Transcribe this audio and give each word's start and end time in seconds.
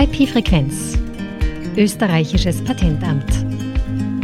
IP-Frequenz, 0.00 0.96
österreichisches 1.76 2.62
Patentamt. 2.62 3.44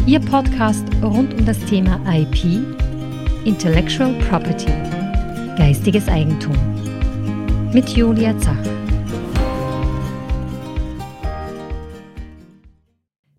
Ihr 0.06 0.20
Podcast 0.20 0.86
rund 1.02 1.34
um 1.34 1.44
das 1.44 1.58
Thema 1.64 2.00
IP, 2.14 2.62
Intellectual 3.44 4.14
Property, 4.20 4.70
geistiges 5.58 6.06
Eigentum. 6.06 6.54
Mit 7.72 7.88
Julia 7.88 8.38
Zach. 8.38 8.56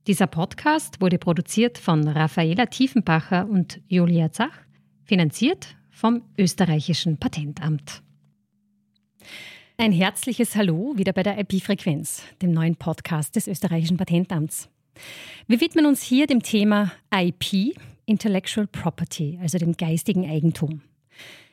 Dieser 0.06 0.28
Podcast 0.28 1.00
wurde 1.00 1.18
produziert 1.18 1.78
von 1.78 2.06
Raffaela 2.06 2.66
Tiefenbacher 2.66 3.48
und 3.48 3.80
Julia 3.88 4.30
Zach, 4.34 4.60
finanziert 5.06 5.78
vom 5.90 6.22
österreichischen 6.38 7.18
Patentamt. 7.18 8.04
Ein 9.78 9.92
herzliches 9.92 10.56
Hallo 10.56 10.94
wieder 10.96 11.12
bei 11.12 11.22
der 11.22 11.38
IP-Frequenz, 11.38 12.24
dem 12.42 12.52
neuen 12.52 12.78
Podcast 12.78 13.36
des 13.36 13.46
österreichischen 13.46 13.98
Patentamts. 13.98 14.70
Wir 15.48 15.60
widmen 15.60 15.86
uns 15.86 16.02
hier 16.02 16.28
dem 16.28 16.42
Thema 16.42 16.94
IP, 17.14 17.76
Intellectual 18.06 18.68
Property, 18.68 19.38
also 19.42 19.58
dem 19.58 19.76
geistigen 19.76 20.30
Eigentum. 20.30 20.82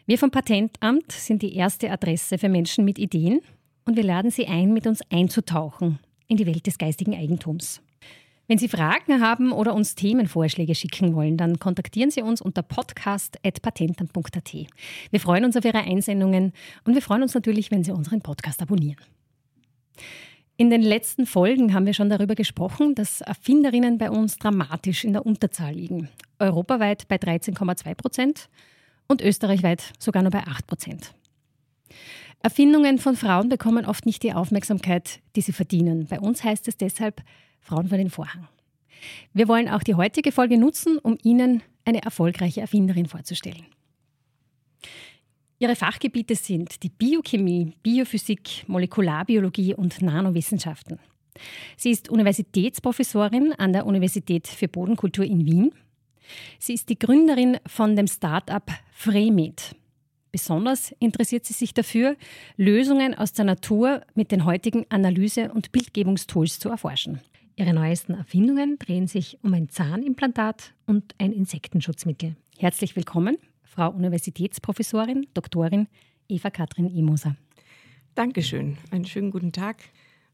Wir 0.06 0.18
vom 0.18 0.30
Patentamt 0.30 1.10
sind 1.10 1.42
die 1.42 1.56
erste 1.56 1.90
Adresse 1.90 2.38
für 2.38 2.48
Menschen 2.48 2.84
mit 2.84 3.00
Ideen 3.00 3.40
und 3.86 3.96
wir 3.96 4.04
laden 4.04 4.30
Sie 4.30 4.46
ein, 4.46 4.72
mit 4.72 4.86
uns 4.86 5.00
einzutauchen 5.10 5.98
in 6.28 6.36
die 6.36 6.46
Welt 6.46 6.68
des 6.68 6.78
geistigen 6.78 7.16
Eigentums. 7.16 7.82
Wenn 8.48 8.58
Sie 8.58 8.68
Fragen 8.68 9.20
haben 9.20 9.52
oder 9.52 9.74
uns 9.74 9.94
Themenvorschläge 9.94 10.74
schicken 10.74 11.14
wollen, 11.14 11.36
dann 11.36 11.58
kontaktieren 11.58 12.10
Sie 12.10 12.22
uns 12.22 12.40
unter 12.40 12.62
podcast.patentamt.at. 12.62 14.52
Wir 15.10 15.20
freuen 15.20 15.44
uns 15.44 15.56
auf 15.56 15.64
Ihre 15.64 15.78
Einsendungen 15.78 16.52
und 16.84 16.94
wir 16.94 17.02
freuen 17.02 17.22
uns 17.22 17.34
natürlich, 17.34 17.70
wenn 17.70 17.84
Sie 17.84 17.92
unseren 17.92 18.20
Podcast 18.20 18.60
abonnieren. 18.60 19.00
In 20.56 20.70
den 20.70 20.82
letzten 20.82 21.24
Folgen 21.24 21.72
haben 21.72 21.86
wir 21.86 21.94
schon 21.94 22.10
darüber 22.10 22.34
gesprochen, 22.34 22.94
dass 22.94 23.20
Erfinderinnen 23.20 23.98
bei 23.98 24.10
uns 24.10 24.36
dramatisch 24.36 25.04
in 25.04 25.12
der 25.12 25.24
Unterzahl 25.24 25.72
liegen. 25.72 26.08
Europaweit 26.38 27.08
bei 27.08 27.16
13,2 27.16 27.94
Prozent 27.94 28.48
und 29.08 29.22
österreichweit 29.22 29.92
sogar 29.98 30.22
nur 30.22 30.30
bei 30.30 30.46
8 30.46 30.66
Prozent. 30.66 31.14
Erfindungen 32.42 32.98
von 32.98 33.16
Frauen 33.16 33.48
bekommen 33.48 33.86
oft 33.86 34.04
nicht 34.04 34.22
die 34.24 34.34
Aufmerksamkeit, 34.34 35.20
die 35.36 35.42
sie 35.42 35.52
verdienen. 35.52 36.06
Bei 36.06 36.20
uns 36.20 36.42
heißt 36.42 36.66
es 36.68 36.76
deshalb, 36.76 37.22
Frauen 37.62 37.88
vor 37.88 37.98
den 37.98 38.10
Vorhang. 38.10 38.48
Wir 39.32 39.48
wollen 39.48 39.68
auch 39.68 39.82
die 39.82 39.94
heutige 39.94 40.32
Folge 40.32 40.58
nutzen, 40.58 40.98
um 40.98 41.16
Ihnen 41.22 41.62
eine 41.84 42.02
erfolgreiche 42.02 42.60
Erfinderin 42.60 43.06
vorzustellen. 43.06 43.64
Ihre 45.58 45.76
Fachgebiete 45.76 46.34
sind 46.34 46.82
die 46.82 46.88
Biochemie, 46.88 47.72
Biophysik, 47.82 48.64
Molekularbiologie 48.66 49.74
und 49.74 50.02
Nanowissenschaften. 50.02 50.98
Sie 51.76 51.90
ist 51.90 52.08
Universitätsprofessorin 52.08 53.52
an 53.52 53.72
der 53.72 53.86
Universität 53.86 54.48
für 54.48 54.68
Bodenkultur 54.68 55.24
in 55.24 55.46
Wien. 55.46 55.72
Sie 56.58 56.74
ist 56.74 56.88
die 56.88 56.98
Gründerin 56.98 57.58
von 57.66 57.96
dem 57.96 58.08
Start-up 58.08 58.70
Fremed. 58.92 59.76
Besonders 60.32 60.92
interessiert 60.98 61.44
sie 61.44 61.52
sich 61.52 61.74
dafür, 61.74 62.16
Lösungen 62.56 63.14
aus 63.14 63.32
der 63.32 63.44
Natur 63.44 64.02
mit 64.14 64.32
den 64.32 64.44
heutigen 64.44 64.86
Analyse- 64.88 65.52
und 65.52 65.72
Bildgebungstools 65.72 66.58
zu 66.58 66.70
erforschen. 66.70 67.20
Ihre 67.56 67.74
neuesten 67.74 68.14
Erfindungen 68.14 68.78
drehen 68.78 69.06
sich 69.06 69.38
um 69.42 69.52
ein 69.52 69.68
Zahnimplantat 69.68 70.72
und 70.86 71.14
ein 71.18 71.32
Insektenschutzmittel. 71.32 72.36
Herzlich 72.58 72.96
willkommen, 72.96 73.36
Frau 73.62 73.90
Universitätsprofessorin, 73.90 75.26
Doktorin 75.34 75.86
Eva 76.28 76.50
Katrin 76.50 76.88
Imoser. 76.88 77.36
Dankeschön. 78.14 78.78
Einen 78.90 79.04
schönen 79.04 79.30
guten 79.30 79.52
Tag. 79.52 79.82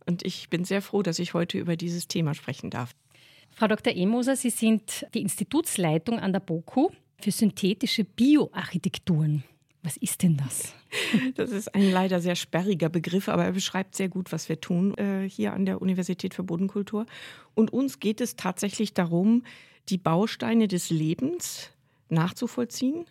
Und 0.07 0.25
ich 0.25 0.49
bin 0.49 0.65
sehr 0.65 0.81
froh, 0.81 1.03
dass 1.03 1.19
ich 1.19 1.35
heute 1.35 1.59
über 1.59 1.77
dieses 1.77 2.07
Thema 2.07 2.35
sprechen 2.35 2.71
darf. 2.71 2.95
Frau 3.51 3.67
Dr. 3.67 3.95
Emoser, 3.95 4.37
Sie 4.37 4.51
sind 4.51 5.07
die 5.15 5.21
Institutsleitung 5.21 6.21
an 6.21 6.33
der 6.33 6.41
BOKU 6.41 6.91
für 7.21 7.33
synthetische 7.33 8.05
Bioarchitekturen. 8.05 9.43
Was 9.83 9.97
ist 9.97 10.23
denn 10.23 10.37
das? 10.37 10.75
Das 11.35 11.51
ist 11.51 11.75
ein 11.75 11.91
leider 11.91 12.21
sehr 12.21 12.35
sperriger 12.35 12.89
Begriff, 12.89 13.29
aber 13.29 13.45
er 13.45 13.53
beschreibt 13.53 13.95
sehr 13.95 14.09
gut, 14.09 14.33
was 14.33 14.49
wir 14.49 14.61
tun 14.61 14.97
äh, 14.97 15.29
hier 15.29 15.53
an 15.53 15.67
der 15.67 15.81
Universität 15.81 16.35
für 16.35 16.43
Bodenkultur. 16.43 17.07
Und 17.55 17.73
uns 17.73 18.01
geht 18.01 18.21
es 18.21 18.37
tatsächlich 18.37 18.95
darum, 18.95 19.45
die 19.89 19.99
Bausteine 19.99 20.67
des 20.67 20.91
Lebens 20.91 21.71
nachzuvollziehen 22.09 23.07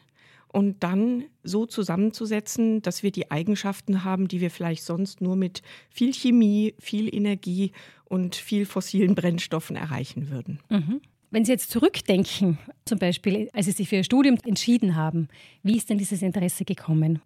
und 0.47 0.83
dann 0.83 1.25
so 1.43 1.65
zusammenzusetzen, 1.65 2.81
dass 2.81 3.03
wir 3.03 3.11
die 3.11 3.31
Eigenschaften 3.31 4.03
haben, 4.03 4.27
die 4.27 4.41
wir 4.41 4.49
vielleicht 4.51 4.83
sonst 4.83 5.21
nur 5.21 5.35
mit 5.35 5.61
viel 5.89 6.13
Chemie, 6.13 6.73
viel 6.79 7.13
Energie 7.13 7.71
und 8.05 8.35
viel 8.35 8.65
fossilen 8.65 9.15
Brennstoffen 9.15 9.75
erreichen 9.75 10.29
würden. 10.29 10.59
Mhm. 10.69 11.01
Wenn 11.29 11.43
Sie 11.43 11.51
jetzt 11.51 11.71
zurückdenken, 11.71 12.57
zum 12.85 12.99
Beispiel, 12.99 13.49
als 13.53 13.65
Sie 13.65 13.73
sich 13.73 13.89
für 13.89 13.97
Ihr 13.97 14.03
Studium 14.03 14.37
entschieden 14.45 14.95
haben, 14.95 15.27
wie 15.61 15.75
ist 15.75 15.89
denn 15.89 15.97
dieses 15.97 16.21
Interesse 16.21 16.63
gekommen? 16.63 17.21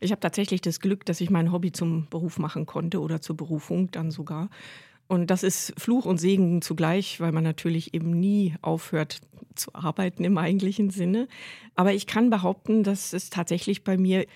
Ich 0.00 0.10
habe 0.10 0.20
tatsächlich 0.20 0.60
das 0.60 0.80
Glück, 0.80 1.06
dass 1.06 1.20
ich 1.20 1.30
mein 1.30 1.52
Hobby 1.52 1.72
zum 1.72 2.08
Beruf 2.10 2.38
machen 2.38 2.66
konnte 2.66 3.00
oder 3.00 3.22
zur 3.22 3.36
Berufung 3.36 3.90
dann 3.90 4.10
sogar. 4.10 4.50
Und 5.08 5.30
das 5.30 5.42
ist 5.42 5.74
Fluch 5.78 6.04
und 6.04 6.18
Segen 6.18 6.62
zugleich, 6.62 7.20
weil 7.20 7.32
man 7.32 7.44
natürlich 7.44 7.94
eben 7.94 8.18
nie 8.18 8.54
aufhört 8.62 9.20
zu 9.54 9.74
arbeiten 9.74 10.24
im 10.24 10.38
eigentlichen 10.38 10.90
Sinne. 10.90 11.28
Aber 11.74 11.92
ich 11.92 12.06
kann 12.06 12.30
behaupten, 12.30 12.82
dass 12.82 13.12
es 13.12 13.30
tatsächlich 13.30 13.84
bei 13.84 13.96
mir 13.96 14.26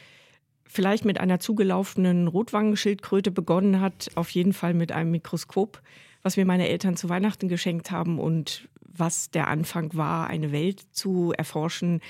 vielleicht 0.65 1.05
mit 1.05 1.21
einer 1.21 1.39
zugelaufenen 1.39 2.29
Rotwangenschildkröte 2.29 3.31
begonnen 3.31 3.81
hat, 3.81 4.11
auf 4.17 4.31
jeden 4.31 4.53
Fall 4.53 4.75
mit 4.75 4.93
einem 4.93 5.13
Mikroskop, 5.13 5.81
was 6.23 6.37
mir 6.37 6.45
meine 6.45 6.69
Eltern 6.69 6.97
zu 6.97 7.09
Weihnachten 7.09 7.49
geschenkt 7.49 7.91
haben 7.91 8.19
und 8.19 8.69
was 8.99 9.31
der 9.31 9.49
Anfang 9.49 9.95
war, 9.95 10.29
eine 10.29 10.53
Welt 10.53 10.83
zu 10.93 11.33
erforschen, 11.37 12.01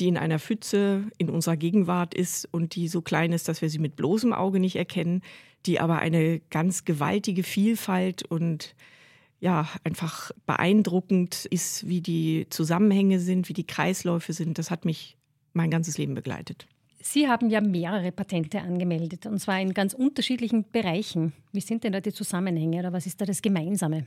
die 0.00 0.08
in 0.08 0.16
einer 0.16 0.38
Pfütze 0.38 1.04
in 1.18 1.28
unserer 1.28 1.56
Gegenwart 1.56 2.14
ist 2.14 2.48
und 2.50 2.74
die 2.74 2.88
so 2.88 3.02
klein 3.02 3.32
ist, 3.32 3.48
dass 3.48 3.62
wir 3.62 3.68
sie 3.68 3.78
mit 3.78 3.96
bloßem 3.96 4.32
Auge 4.32 4.58
nicht 4.58 4.76
erkennen, 4.76 5.22
die 5.66 5.80
aber 5.80 5.98
eine 5.98 6.40
ganz 6.50 6.84
gewaltige 6.84 7.42
Vielfalt 7.42 8.24
und 8.24 8.74
ja, 9.40 9.68
einfach 9.84 10.30
beeindruckend 10.46 11.46
ist, 11.46 11.88
wie 11.88 12.00
die 12.00 12.46
Zusammenhänge 12.48 13.18
sind, 13.18 13.48
wie 13.48 13.54
die 13.54 13.66
Kreisläufe 13.66 14.32
sind. 14.32 14.58
Das 14.58 14.70
hat 14.70 14.84
mich 14.84 15.16
mein 15.52 15.70
ganzes 15.70 15.98
Leben 15.98 16.14
begleitet. 16.14 16.66
Sie 17.00 17.26
haben 17.26 17.50
ja 17.50 17.60
mehrere 17.60 18.12
Patente 18.12 18.60
angemeldet, 18.60 19.26
und 19.26 19.40
zwar 19.40 19.60
in 19.60 19.74
ganz 19.74 19.92
unterschiedlichen 19.92 20.70
Bereichen. 20.70 21.32
Wie 21.52 21.60
sind 21.60 21.82
denn 21.82 21.92
da 21.92 22.00
die 22.00 22.12
Zusammenhänge 22.12 22.78
oder 22.78 22.92
was 22.92 23.06
ist 23.06 23.20
da 23.20 23.24
das 23.24 23.42
Gemeinsame? 23.42 24.06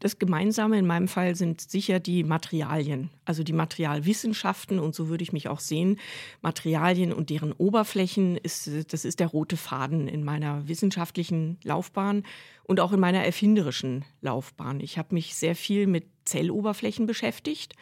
Das 0.00 0.18
Gemeinsame 0.18 0.78
in 0.78 0.86
meinem 0.86 1.08
Fall 1.08 1.36
sind 1.36 1.60
sicher 1.60 2.00
die 2.00 2.24
Materialien, 2.24 3.10
also 3.24 3.42
die 3.42 3.52
Materialwissenschaften 3.52 4.78
und 4.78 4.94
so 4.94 5.08
würde 5.08 5.22
ich 5.22 5.32
mich 5.32 5.48
auch 5.48 5.60
sehen. 5.60 5.98
Materialien 6.42 7.12
und 7.12 7.30
deren 7.30 7.52
Oberflächen, 7.52 8.36
ist, 8.36 8.68
das 8.92 9.04
ist 9.04 9.20
der 9.20 9.28
rote 9.28 9.56
Faden 9.56 10.08
in 10.08 10.24
meiner 10.24 10.66
wissenschaftlichen 10.68 11.58
Laufbahn 11.62 12.24
und 12.64 12.80
auch 12.80 12.92
in 12.92 13.00
meiner 13.00 13.24
erfinderischen 13.24 14.04
Laufbahn. 14.20 14.80
Ich 14.80 14.98
habe 14.98 15.14
mich 15.14 15.34
sehr 15.34 15.54
viel 15.54 15.86
mit 15.86 16.06
Zelloberflächen 16.24 17.06
beschäftigt 17.06 17.74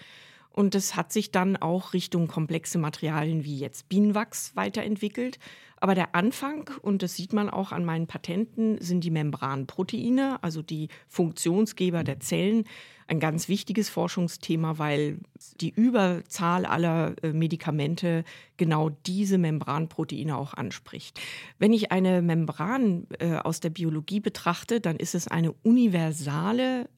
und 0.59 0.75
das 0.75 0.97
hat 0.97 1.13
sich 1.13 1.31
dann 1.31 1.57
auch 1.57 1.93
Richtung 1.93 2.27
komplexe 2.27 2.79
Materialien 2.79 3.45
wie 3.45 3.61
jetzt 3.61 3.89
Bienenwachs 3.89 4.57
weiterentwickelt. 4.57 5.39
Aber 5.77 5.95
der 5.95 6.17
Anfang, 6.17 6.69
und 6.83 7.05
das 7.05 7.15
sieht 7.15 7.33
man 7.33 7.49
auch 7.49 7.71
an 7.71 7.85
meinen 7.85 8.09
Patenten, 8.09 8.77
sind 8.81 9.05
die 9.05 9.13
Membranproteine, 9.13 10.43
also 10.43 10.61
die 10.61 10.89
Funktionsgeber 11.07 12.03
der 12.03 12.19
Zellen. 12.19 12.65
Ein 13.07 13.21
ganz 13.21 13.49
wichtiges 13.49 13.89
Forschungsthema, 13.89 14.79
weil 14.79 15.21
die 15.61 15.71
Überzahl 15.71 16.67
aller 16.67 17.15
äh, 17.23 17.33
Medikamente 17.33 18.25
genau 18.57 18.91
diese 19.07 19.39
Membranproteine 19.39 20.37
auch 20.37 20.55
anspricht. 20.55 21.21
Wenn 21.61 21.73
ich 21.73 21.93
eine 21.93 22.21
Membran 22.21 23.07
äh, 23.21 23.37
aus 23.37 23.61
der 23.61 23.71
Biologie 23.71 24.19
betrachte, 24.19 24.81
dann 24.81 24.97
ist 24.97 25.15
es 25.15 25.29
eine 25.29 25.53
universale 25.63 26.89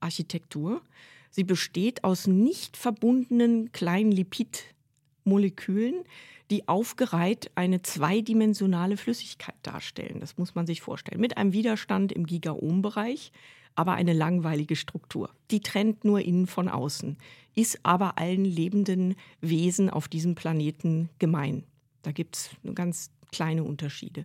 Architektur. 0.00 0.82
Sie 1.36 1.44
besteht 1.44 2.02
aus 2.02 2.26
nicht 2.26 2.78
verbundenen 2.78 3.70
kleinen 3.70 4.10
Lipidmolekülen, 4.10 6.04
die 6.50 6.66
aufgereiht 6.66 7.50
eine 7.56 7.82
zweidimensionale 7.82 8.96
Flüssigkeit 8.96 9.54
darstellen. 9.60 10.20
Das 10.20 10.38
muss 10.38 10.54
man 10.54 10.66
sich 10.66 10.80
vorstellen. 10.80 11.20
Mit 11.20 11.36
einem 11.36 11.52
Widerstand 11.52 12.10
im 12.10 12.24
Gigaohm-Bereich, 12.24 13.32
aber 13.74 13.92
eine 13.92 14.14
langweilige 14.14 14.76
Struktur. 14.76 15.28
Die 15.50 15.60
trennt 15.60 16.06
nur 16.06 16.22
innen 16.22 16.46
von 16.46 16.70
außen, 16.70 17.18
ist 17.54 17.80
aber 17.82 18.16
allen 18.16 18.46
lebenden 18.46 19.14
Wesen 19.42 19.90
auf 19.90 20.08
diesem 20.08 20.36
Planeten 20.36 21.10
gemein. 21.18 21.64
Da 22.00 22.12
gibt 22.12 22.36
es 22.36 22.50
ganz 22.74 23.10
kleine 23.30 23.62
Unterschiede. 23.62 24.24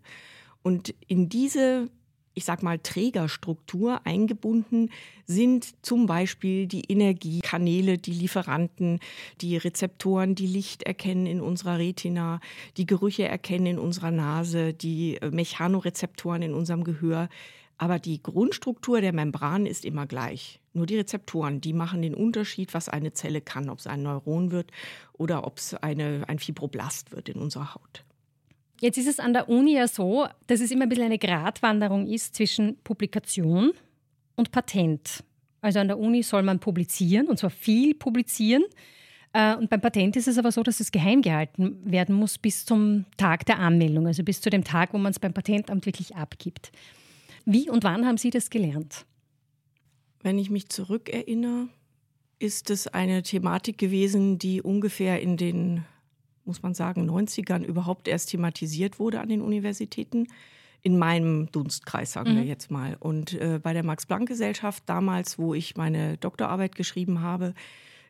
Und 0.64 0.96
in 1.08 1.28
diese 1.28 1.90
ich 2.34 2.46
sag 2.46 2.64
mal, 2.64 2.80
Trägerstruktur 2.80 4.06
eingebunden 4.06 4.90
sind 5.26 5.86
zum 5.86 6.06
Beispiel 6.06 6.68
die 6.68 6.90
Energiekanäle, 6.90 7.98
die 7.98 8.14
Lieferanten, 8.14 9.00
die 9.42 9.58
Rezeptoren, 9.58 10.36
die 10.36 10.48
Licht 10.48 10.84
erkennen 10.84 11.26
in 11.26 11.42
unserer 11.42 11.78
Retina, 11.78 12.40
die 12.78 12.86
Gerüche 12.86 13.28
erkennen 13.28 13.66
in 13.66 13.80
unserer 13.80 14.12
Nase, 14.12 14.74
die 14.74 15.18
äh, 15.18 15.32
Mechanorezeptoren 15.32 16.42
in 16.42 16.54
unserem 16.54 16.84
Gehör. 16.84 17.30
Aber 17.78 17.98
die 17.98 18.22
Grundstruktur 18.22 19.02
der 19.02 19.14
Membran 19.14 19.66
ist 19.66 19.86
immer 19.86 20.06
gleich. 20.06 20.60
Nur 20.74 20.86
die 20.86 20.98
Rezeptoren, 20.98 21.62
die 21.62 21.74
machen 21.74 22.02
den 22.02 22.14
Unterschied, 22.14 22.74
was 22.74 22.90
eine 22.90 23.14
Zelle 23.14 23.42
kann, 23.42 23.70
ob 23.70 23.80
es 23.80 23.88
ein 23.88 24.04
Neuron 24.04 24.52
wird 24.52 24.72
oder 25.14 25.48
ob 25.48 25.58
es 25.58 25.74
eine, 25.74 26.24
ein 26.28 26.40
Fibroblast 26.40 27.12
wird 27.12 27.28
in 27.30 27.42
unserer 27.42 27.74
Haut. 27.74 28.04
Jetzt 28.82 28.98
ist 28.98 29.08
es 29.08 29.20
an 29.20 29.34
der 29.34 29.48
Uni 29.48 29.76
ja 29.76 29.88
so, 29.88 30.28
dass 30.48 30.60
es 30.60 30.72
immer 30.72 30.84
ein 30.84 30.90
bisschen 30.90 31.06
eine 31.06 31.20
Gratwanderung 31.20 32.08
ist 32.08 32.34
zwischen 32.34 32.78
Publikation 32.84 33.74
und 34.36 34.52
Patent. 34.52 35.24
Also 35.62 35.78
an 35.78 35.88
der 35.88 36.00
Uni 36.00 36.24
soll 36.24 36.42
man 36.42 36.60
publizieren, 36.60 37.28
und 37.28 37.38
zwar 37.38 37.52
viel 37.52 37.94
publizieren. 37.94 38.64
Äh, 39.34 39.56
und 39.56 39.70
beim 39.70 39.82
Patent 39.82 40.16
ist 40.16 40.28
es 40.28 40.40
aber 40.40 40.52
so, 40.52 40.64
dass 40.64 40.80
es 40.80 40.92
geheim 40.92 41.22
gehalten 41.22 41.78
werden 41.84 42.16
muss 42.16 42.40
bis 42.40 42.66
zum 42.66 43.06
Tag 43.18 43.46
der 43.46 43.60
Anmeldung, 43.60 44.08
also 44.08 44.24
bis 44.24 44.42
zu 44.42 44.50
dem 44.50 44.64
Tag, 44.64 44.96
wo 44.96 44.98
man 44.98 45.12
es 45.12 45.20
beim 45.20 45.32
Patentamt 45.34 45.86
wirklich 45.86 46.16
abgibt. 46.16 46.72
Wie 47.46 47.70
und 47.70 47.84
wann 47.84 48.08
haben 48.08 48.18
Sie 48.18 48.32
das 48.32 48.50
gelernt? 48.50 49.06
Wenn 50.24 50.40
ich 50.40 50.50
mich 50.50 50.70
zurückerinnere, 50.70 51.68
ist 52.40 52.72
es 52.72 52.88
eine 52.88 53.22
Thematik 53.22 53.78
gewesen, 53.78 54.40
die 54.40 54.64
ungefähr 54.64 55.22
in 55.22 55.38
den, 55.38 55.86
muss 56.46 56.64
man 56.64 56.74
sagen, 56.74 57.10
90ern 57.10 57.64
überhaupt 57.64 58.08
erst 58.08 58.30
thematisiert 58.30 59.00
wurde 59.00 59.20
an 59.20 59.30
den 59.30 59.42
Universitäten. 59.42 60.28
In 60.84 60.98
meinem 60.98 61.52
Dunstkreis, 61.52 62.12
sagen 62.12 62.34
mhm. 62.34 62.38
wir 62.38 62.44
jetzt 62.44 62.72
mal. 62.72 62.98
Und 63.00 63.34
äh, 63.34 63.60
bei 63.62 63.74
der 63.74 63.84
Max-Planck-Gesellschaft 63.84 64.84
damals, 64.88 65.38
wo 65.38 65.54
ich 65.54 65.78
meine 65.78 66.18
Doktorarbeit 66.18 66.76
geschrieben 66.76 67.22
habe, 67.22 67.54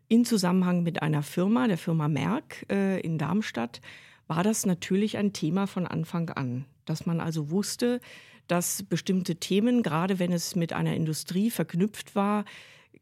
in 0.07 0.23
Zusammenhang 0.23 0.83
mit 0.83 1.01
einer 1.01 1.23
Firma, 1.23 1.67
der 1.67 1.77
Firma 1.77 2.07
Merck 2.07 2.65
äh, 2.69 3.01
in 3.01 3.17
Darmstadt, 3.17 3.81
war 4.27 4.43
das 4.43 4.65
natürlich 4.65 5.17
ein 5.17 5.33
Thema 5.33 5.67
von 5.67 5.85
Anfang 5.85 6.29
an. 6.29 6.65
Dass 6.85 7.05
man 7.05 7.19
also 7.19 7.49
wusste, 7.49 7.99
dass 8.47 8.83
bestimmte 8.83 9.35
Themen, 9.35 9.83
gerade 9.83 10.19
wenn 10.19 10.31
es 10.31 10.55
mit 10.55 10.73
einer 10.73 10.95
Industrie 10.95 11.49
verknüpft 11.49 12.15
war, 12.15 12.45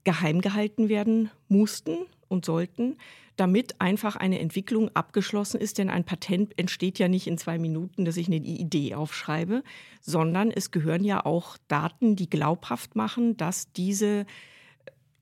geheim 0.03 0.41
gehalten 0.41 0.89
werden 0.89 1.29
mussten 1.47 1.97
und 2.27 2.45
sollten, 2.45 2.97
damit 3.39 3.80
einfach 3.80 4.15
eine 4.15 4.39
Entwicklung 4.39 4.89
abgeschlossen 4.95 5.59
ist. 5.59 5.77
Denn 5.77 5.89
ein 5.89 6.03
Patent 6.03 6.57
entsteht 6.57 7.00
ja 7.00 7.07
nicht 7.07 7.27
in 7.27 7.38
zwei 7.38 7.57
Minuten, 7.57 8.06
dass 8.06 8.18
ich 8.18 8.27
eine 8.27 8.38
Idee 8.38 8.95
aufschreibe, 8.95 9.63
sondern 10.01 10.51
es 10.51 10.71
gehören 10.71 11.03
ja 11.03 11.25
auch 11.25 11.57
Daten, 11.68 12.15
die 12.15 12.30
glaubhaft 12.30 12.95
machen, 12.95 13.38
dass 13.38 13.71
diese 13.71 14.25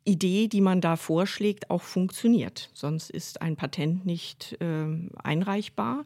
Idee, 0.04 0.48
die 0.48 0.62
man 0.62 0.82
da 0.82 0.96
vorschlägt, 0.96 1.70
auch 1.70 1.84
funktioniert. 1.84 2.70
Sonst 2.74 3.10
ist 3.10 3.42
ein 3.42 3.58
Patent 3.58 4.06
nicht 4.06 4.58
äh, 4.62 4.88
einreichbar 5.22 6.06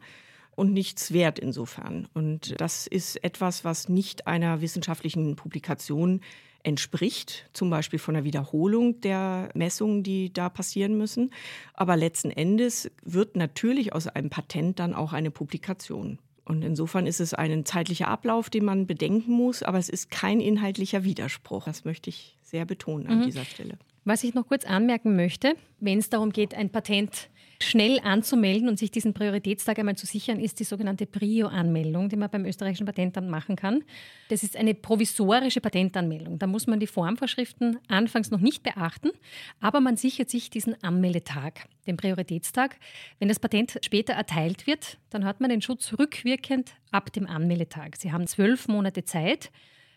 und 0.54 0.72
nichts 0.72 1.12
wert 1.12 1.38
insofern. 1.38 2.08
Und 2.14 2.60
das 2.60 2.86
ist 2.86 3.22
etwas, 3.24 3.64
was 3.64 3.88
nicht 3.88 4.26
einer 4.26 4.60
wissenschaftlichen 4.60 5.36
Publikation 5.36 6.20
entspricht, 6.62 7.48
zum 7.52 7.70
Beispiel 7.70 7.98
von 7.98 8.14
der 8.14 8.24
Wiederholung 8.24 9.00
der 9.00 9.48
Messungen, 9.54 10.02
die 10.02 10.32
da 10.32 10.48
passieren 10.48 10.96
müssen. 10.96 11.32
Aber 11.74 11.96
letzten 11.96 12.30
Endes 12.30 12.90
wird 13.02 13.36
natürlich 13.36 13.92
aus 13.92 14.06
einem 14.06 14.30
Patent 14.30 14.78
dann 14.78 14.94
auch 14.94 15.12
eine 15.12 15.30
Publikation. 15.30 16.18
Und 16.44 16.62
insofern 16.62 17.06
ist 17.06 17.20
es 17.20 17.34
ein 17.34 17.64
zeitlicher 17.64 18.08
Ablauf, 18.08 18.50
den 18.50 18.64
man 18.64 18.86
bedenken 18.86 19.32
muss, 19.32 19.62
aber 19.62 19.78
es 19.78 19.88
ist 19.88 20.10
kein 20.10 20.40
inhaltlicher 20.40 21.04
Widerspruch. 21.04 21.64
Das 21.64 21.84
möchte 21.84 22.10
ich 22.10 22.36
sehr 22.42 22.64
betonen 22.64 23.06
an 23.06 23.20
mhm. 23.20 23.24
dieser 23.24 23.44
Stelle. 23.44 23.78
Was 24.04 24.24
ich 24.24 24.34
noch 24.34 24.48
kurz 24.48 24.64
anmerken 24.64 25.14
möchte, 25.14 25.54
wenn 25.78 25.98
es 25.98 26.10
darum 26.10 26.30
geht, 26.30 26.54
ein 26.54 26.70
Patent 26.70 27.28
schnell 27.62 27.98
anzumelden 28.00 28.68
und 28.68 28.78
sich 28.78 28.90
diesen 28.90 29.14
Prioritätstag 29.14 29.78
einmal 29.78 29.96
zu 29.96 30.06
sichern, 30.06 30.38
ist 30.40 30.60
die 30.60 30.64
sogenannte 30.64 31.06
Prio-Anmeldung, 31.06 32.08
die 32.08 32.16
man 32.16 32.30
beim 32.30 32.44
österreichischen 32.44 32.86
Patentamt 32.86 33.28
machen 33.28 33.56
kann. 33.56 33.84
Das 34.28 34.42
ist 34.42 34.56
eine 34.56 34.74
provisorische 34.74 35.60
Patentanmeldung. 35.60 36.38
Da 36.38 36.46
muss 36.46 36.66
man 36.66 36.80
die 36.80 36.86
Formvorschriften 36.86 37.78
anfangs 37.88 38.30
noch 38.30 38.40
nicht 38.40 38.62
beachten, 38.62 39.10
aber 39.60 39.80
man 39.80 39.96
sichert 39.96 40.30
sich 40.30 40.50
diesen 40.50 40.82
Anmeldetag, 40.82 41.66
den 41.86 41.96
Prioritätstag. 41.96 42.76
Wenn 43.18 43.28
das 43.28 43.38
Patent 43.38 43.78
später 43.82 44.12
erteilt 44.12 44.66
wird, 44.66 44.98
dann 45.10 45.24
hat 45.24 45.40
man 45.40 45.50
den 45.50 45.62
Schutz 45.62 45.94
rückwirkend 45.98 46.72
ab 46.90 47.12
dem 47.12 47.26
Anmeldetag. 47.26 47.96
Sie 47.96 48.12
haben 48.12 48.26
zwölf 48.26 48.68
Monate 48.68 49.04
Zeit, 49.04 49.50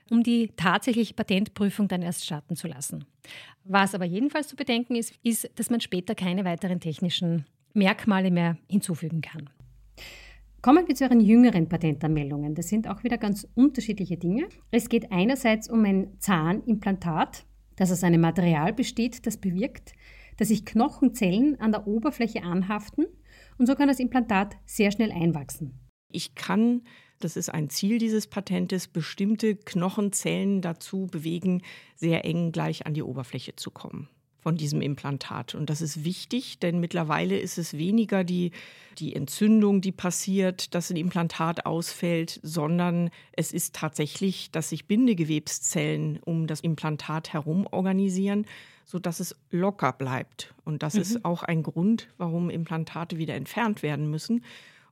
um 0.09 0.23
die 0.23 0.51
tatsächliche 0.55 1.13
Patentprüfung 1.13 1.87
dann 1.87 2.01
erst 2.01 2.25
starten 2.25 2.55
zu 2.55 2.67
lassen. 2.67 3.05
Was 3.63 3.95
aber 3.95 4.05
jedenfalls 4.05 4.47
zu 4.47 4.55
bedenken 4.55 4.95
ist, 4.95 5.13
ist, 5.23 5.49
dass 5.55 5.69
man 5.69 5.81
später 5.81 6.15
keine 6.15 6.45
weiteren 6.45 6.79
technischen 6.79 7.45
Merkmale 7.75 8.31
mehr 8.31 8.57
hinzufügen 8.67 9.21
kann. 9.21 9.49
Kommen 10.61 10.87
wir 10.87 10.95
zu 10.95 11.03
Ihren 11.03 11.19
jüngeren 11.19 11.69
Patentanmeldungen. 11.69 12.55
Das 12.55 12.69
sind 12.69 12.87
auch 12.87 13.03
wieder 13.03 13.19
ganz 13.19 13.47
unterschiedliche 13.53 14.17
Dinge. 14.17 14.47
Es 14.71 14.89
geht 14.89 15.11
einerseits 15.11 15.69
um 15.69 15.85
ein 15.85 16.19
Zahnimplantat, 16.19 17.45
das 17.75 17.91
aus 17.91 18.03
einem 18.03 18.21
Material 18.21 18.73
besteht, 18.73 19.27
das 19.27 19.37
bewirkt, 19.37 19.93
dass 20.37 20.47
sich 20.47 20.65
Knochenzellen 20.65 21.59
an 21.59 21.71
der 21.71 21.85
Oberfläche 21.85 22.41
anhaften 22.41 23.05
und 23.57 23.67
so 23.67 23.75
kann 23.75 23.87
das 23.87 23.99
Implantat 23.99 24.55
sehr 24.65 24.91
schnell 24.91 25.11
einwachsen. 25.11 25.79
Ich 26.11 26.33
kann 26.33 26.81
das 27.19 27.37
ist 27.37 27.49
ein 27.49 27.69
Ziel 27.69 27.97
dieses 27.97 28.27
Patentes, 28.27 28.87
bestimmte 28.87 29.55
Knochenzellen 29.55 30.61
dazu 30.61 31.07
bewegen, 31.07 31.61
sehr 31.95 32.25
eng 32.25 32.51
gleich 32.51 32.85
an 32.85 32.93
die 32.93 33.03
Oberfläche 33.03 33.55
zu 33.55 33.71
kommen 33.71 34.09
von 34.45 34.57
diesem 34.57 34.79
Implantat. 34.79 35.55
Und 35.55 35.71
das 35.71 35.81
ist 35.81 36.05
wichtig, 36.05 36.59
denn 36.59 36.79
mittlerweile 36.79 37.35
ist 37.35 37.57
es 37.57 37.79
weniger 37.79 38.23
die, 38.23 38.51
die 38.99 39.15
Entzündung, 39.15 39.81
die 39.81 39.91
passiert, 39.91 40.75
dass 40.75 40.91
ein 40.91 40.97
Implantat 40.97 41.65
ausfällt, 41.65 42.39
sondern 42.43 43.09
es 43.31 43.51
ist 43.51 43.73
tatsächlich, 43.73 44.51
dass 44.51 44.69
sich 44.69 44.85
Bindegewebszellen 44.85 46.19
um 46.23 46.45
das 46.45 46.59
Implantat 46.59 47.33
herum 47.33 47.65
organisieren, 47.71 48.45
sodass 48.85 49.19
es 49.19 49.35
locker 49.49 49.91
bleibt. 49.93 50.53
Und 50.63 50.83
das 50.83 50.93
mhm. 50.93 51.01
ist 51.01 51.25
auch 51.25 51.41
ein 51.41 51.63
Grund, 51.63 52.07
warum 52.19 52.51
Implantate 52.51 53.17
wieder 53.17 53.33
entfernt 53.33 53.81
werden 53.81 54.11
müssen. 54.11 54.43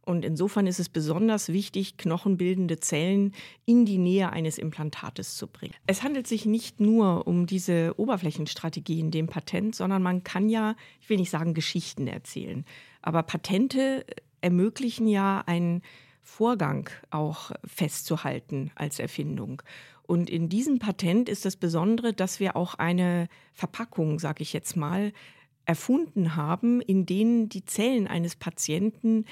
Und 0.06 0.26
insofern 0.26 0.68
ist 0.68 0.80
es 0.80 0.90
besonders 0.90 1.50
wichtig, 1.50 1.98
knochenbildende 1.98 2.80
Zellen 2.80 3.34
in 3.66 3.86
die 3.86 3.98
Nähe 3.98 4.32
eines 4.32 4.58
Implantates 4.58 5.38
zu 5.38 5.48
bringen. 5.48 5.74
Es 5.88 6.04
handelt 6.04 6.28
sich 6.28 6.46
nicht 6.46 6.80
nur 6.80 7.26
um 7.26 7.46
diese 7.46 7.94
Oberflächenstrategie 7.98 9.00
in 9.00 9.12
dem 9.12 9.28
Patent, 9.28 9.76
sondern 9.76 10.04
man 10.04 10.24
kann 10.24 10.50
ja, 10.50 10.76
ich 11.02 11.10
will 11.10 11.18
nicht 11.18 11.30
sagen 11.30 11.54
Geschichten 11.54 12.08
erzählen, 12.08 12.66
aber 13.02 13.24
Patente 13.24 14.06
ermöglichen 14.42 15.08
ja 15.08 15.42
einen 15.46 15.82
Vorgang 16.22 16.90
auch 17.10 17.52
festzuhalten 17.66 18.72
als 18.76 19.00
Erfindung. 19.00 19.62
Und 20.06 20.30
in 20.30 20.50
diesem 20.50 20.80
Patent 20.80 21.30
ist 21.30 21.46
das 21.46 21.56
Besondere, 21.56 22.14
dass 22.14 22.40
wir 22.40 22.56
auch 22.56 22.76
eine 22.76 23.28
Verpackung, 23.54 24.20
sage 24.20 24.42
ich 24.42 24.52
jetzt 24.52 24.76
mal, 24.76 25.14
erfunden 25.66 26.36
haben, 26.36 26.82
in 26.82 27.06
denen 27.06 27.48
die 27.48 27.66
Zellen 27.66 28.08
eines 28.08 28.36
Patienten 28.36 29.26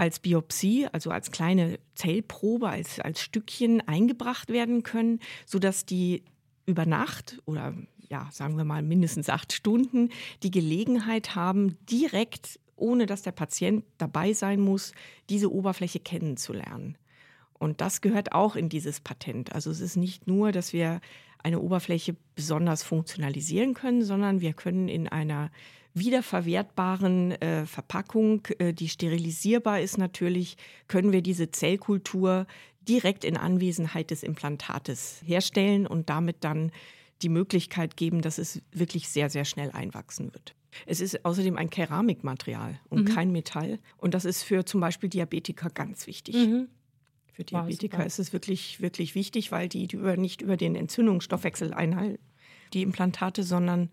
als 0.00 0.18
Biopsie, 0.18 0.88
also 0.90 1.10
als 1.10 1.30
kleine 1.30 1.78
Zellprobe, 1.94 2.70
als, 2.70 3.00
als 3.00 3.20
Stückchen 3.20 3.86
eingebracht 3.86 4.48
werden 4.48 4.82
können, 4.82 5.20
sodass 5.44 5.84
die 5.84 6.24
über 6.64 6.86
Nacht 6.86 7.42
oder 7.44 7.74
ja, 8.08 8.26
sagen 8.32 8.56
wir 8.56 8.64
mal 8.64 8.82
mindestens 8.82 9.28
acht 9.28 9.52
Stunden 9.52 10.08
die 10.42 10.50
Gelegenheit 10.50 11.34
haben, 11.36 11.76
direkt, 11.90 12.58
ohne 12.76 13.04
dass 13.04 13.20
der 13.20 13.32
Patient 13.32 13.84
dabei 13.98 14.32
sein 14.32 14.60
muss, 14.60 14.92
diese 15.28 15.52
Oberfläche 15.52 16.00
kennenzulernen. 16.00 16.96
Und 17.58 17.82
das 17.82 18.00
gehört 18.00 18.32
auch 18.32 18.56
in 18.56 18.70
dieses 18.70 19.00
Patent. 19.00 19.54
Also 19.54 19.70
es 19.70 19.80
ist 19.80 19.96
nicht 19.96 20.26
nur, 20.26 20.50
dass 20.50 20.72
wir 20.72 21.02
eine 21.42 21.60
Oberfläche 21.60 22.16
besonders 22.34 22.82
funktionalisieren 22.82 23.74
können, 23.74 24.02
sondern 24.02 24.40
wir 24.40 24.54
können 24.54 24.88
in 24.88 25.08
einer 25.08 25.50
wiederverwertbaren 25.94 27.32
äh, 27.32 27.66
Verpackung, 27.66 28.46
äh, 28.58 28.72
die 28.72 28.88
sterilisierbar 28.88 29.80
ist 29.80 29.98
natürlich, 29.98 30.56
können 30.88 31.12
wir 31.12 31.22
diese 31.22 31.50
Zellkultur 31.50 32.46
direkt 32.82 33.24
in 33.24 33.36
Anwesenheit 33.36 34.10
des 34.10 34.22
Implantates 34.22 35.20
herstellen 35.24 35.86
und 35.86 36.08
damit 36.08 36.38
dann 36.40 36.72
die 37.22 37.28
Möglichkeit 37.28 37.96
geben, 37.96 38.22
dass 38.22 38.38
es 38.38 38.62
wirklich 38.72 39.08
sehr, 39.08 39.28
sehr 39.30 39.44
schnell 39.44 39.70
einwachsen 39.72 40.32
wird. 40.32 40.54
Es 40.86 41.00
ist 41.00 41.24
außerdem 41.24 41.56
ein 41.56 41.68
Keramikmaterial 41.68 42.78
und 42.88 43.08
mhm. 43.08 43.14
kein 43.14 43.32
Metall. 43.32 43.78
Und 43.98 44.14
das 44.14 44.24
ist 44.24 44.42
für 44.42 44.64
zum 44.64 44.80
Beispiel 44.80 45.08
Diabetiker 45.08 45.68
ganz 45.68 46.06
wichtig. 46.06 46.36
Mhm. 46.36 46.68
Für 47.32 47.44
Diabetiker 47.44 47.98
wow, 47.98 48.06
ist 48.06 48.18
es 48.18 48.32
wirklich, 48.32 48.80
wirklich 48.80 49.14
wichtig, 49.14 49.52
weil 49.52 49.68
die, 49.68 49.86
die 49.86 49.96
über, 49.96 50.16
nicht 50.16 50.42
über 50.42 50.56
den 50.56 50.76
Entzündungsstoffwechsel 50.76 51.74
einhalten, 51.74 52.22
die 52.72 52.82
Implantate, 52.82 53.42
sondern 53.42 53.90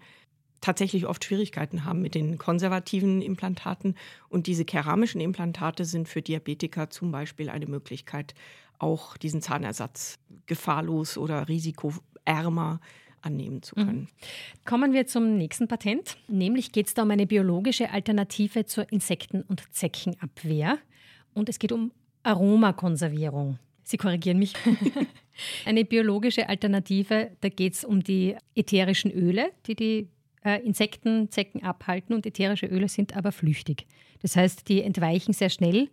tatsächlich 0.62 1.06
oft 1.06 1.24
Schwierigkeiten 1.24 1.86
haben 1.86 2.02
mit 2.02 2.16
den 2.16 2.38
konservativen 2.38 3.22
Implantaten. 3.22 3.96
Und 4.30 4.48
diese 4.48 4.66
keramischen 4.66 5.22
Implantate 5.22 5.86
sind 5.86 6.08
für 6.10 6.22
Diabetiker 6.22 6.90
zum 6.90 7.12
Beispiel 7.12 7.50
eine 7.50 7.68
Möglichkeit, 7.68 8.34
auch 8.80 9.18
diesen 9.18 9.42
Zahnersatz 9.42 10.20
gefahrlos 10.46 11.18
oder 11.18 11.48
risikoärmer 11.48 12.80
annehmen 13.22 13.62
zu 13.62 13.76
können. 13.76 14.02
Mhm. 14.02 14.08
Kommen 14.66 14.94
wir 14.94 15.08
zum 15.08 15.38
nächsten 15.38 15.68
Patent. 15.68 16.18
Nämlich 16.28 16.72
geht 16.72 16.88
es 16.88 16.94
da 16.94 17.04
um 17.04 17.12
eine 17.12 17.26
biologische 17.26 17.90
Alternative 17.92 18.66
zur 18.66 18.92
Insekten- 18.92 19.42
und 19.42 19.64
Zeckenabwehr. 19.74 20.78
Und 21.34 21.50
es 21.50 21.60
geht 21.60 21.72
um 21.72 21.92
Aromakonservierung. 22.24 23.60
Sie 23.84 23.98
korrigieren 23.98 24.40
mich. 24.40 24.54
Eine 25.66 25.86
biologische 25.86 26.50
Alternative, 26.50 27.32
da 27.42 27.50
geht 27.50 27.74
es 27.76 27.86
um 27.86 28.04
die 28.04 28.36
ätherischen 28.56 29.12
Öle, 29.12 29.52
die 29.66 29.76
die 29.76 30.08
Insekten, 30.56 31.30
Zecken 31.30 31.64
abhalten 31.64 32.14
und 32.14 32.26
ätherische 32.26 32.68
Öle 32.68 32.90
sind 32.90 33.16
aber 33.16 33.32
flüchtig. 33.32 33.88
Das 34.22 34.36
heißt, 34.36 34.68
die 34.68 34.82
entweichen 34.82 35.34
sehr 35.34 35.50
schnell 35.50 35.90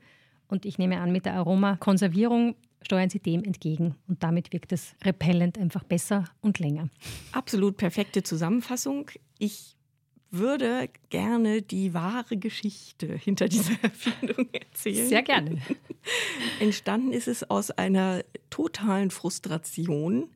und 0.49 0.65
ich 0.67 0.79
nehme 0.79 1.01
an, 1.01 1.13
mit 1.13 1.27
der 1.27 1.35
Aromakonservierung 1.35 2.55
steuern 2.83 3.11
sie 3.11 3.19
dem 3.19 3.45
entgegen 3.45 3.95
und 4.09 4.23
damit 4.23 4.53
wirkt 4.53 4.73
das 4.73 4.95
Repellent 5.03 5.59
einfach 5.59 5.85
besser 5.85 6.25
und 6.41 6.59
länger. 6.59 6.89
Absolut 7.33 7.77
perfekte 7.77 8.23
Zusammenfassung. 8.23 9.11
Ich 9.39 9.75
würde 10.31 10.89
gerne 11.11 11.63
die 11.63 11.95
wahre 11.95 12.37
Geschichte 12.37 13.07
hinter 13.17 13.49
dieser 13.49 13.75
Erfindung 13.83 14.49
erzählen. 14.53 15.09
Sehr 15.09 15.23
gerne. 15.23 15.59
Entstanden 16.61 17.13
ist 17.13 17.29
es 17.29 17.49
aus 17.49 17.71
einer 17.71 18.25
totalen 18.51 19.11
Frustration 19.11 20.29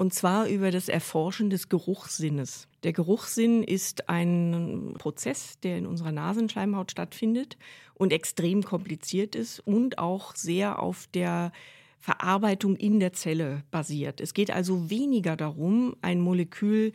und 0.00 0.14
zwar 0.14 0.48
über 0.48 0.70
das 0.70 0.88
Erforschen 0.88 1.50
des 1.50 1.68
Geruchssinnes. 1.68 2.68
Der 2.84 2.94
Geruchssinn 2.94 3.62
ist 3.62 4.08
ein 4.08 4.94
Prozess, 4.96 5.60
der 5.62 5.76
in 5.76 5.86
unserer 5.86 6.10
Nasenschleimhaut 6.10 6.90
stattfindet 6.90 7.58
und 7.92 8.10
extrem 8.10 8.62
kompliziert 8.62 9.34
ist 9.34 9.60
und 9.60 9.98
auch 9.98 10.34
sehr 10.34 10.78
auf 10.78 11.06
der 11.12 11.52
Verarbeitung 11.98 12.76
in 12.76 12.98
der 12.98 13.12
Zelle 13.12 13.62
basiert. 13.70 14.22
Es 14.22 14.32
geht 14.32 14.50
also 14.50 14.88
weniger 14.88 15.36
darum, 15.36 15.94
ein 16.00 16.18
Molekül 16.18 16.94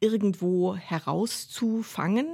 irgendwo 0.00 0.76
herauszufangen, 0.76 2.26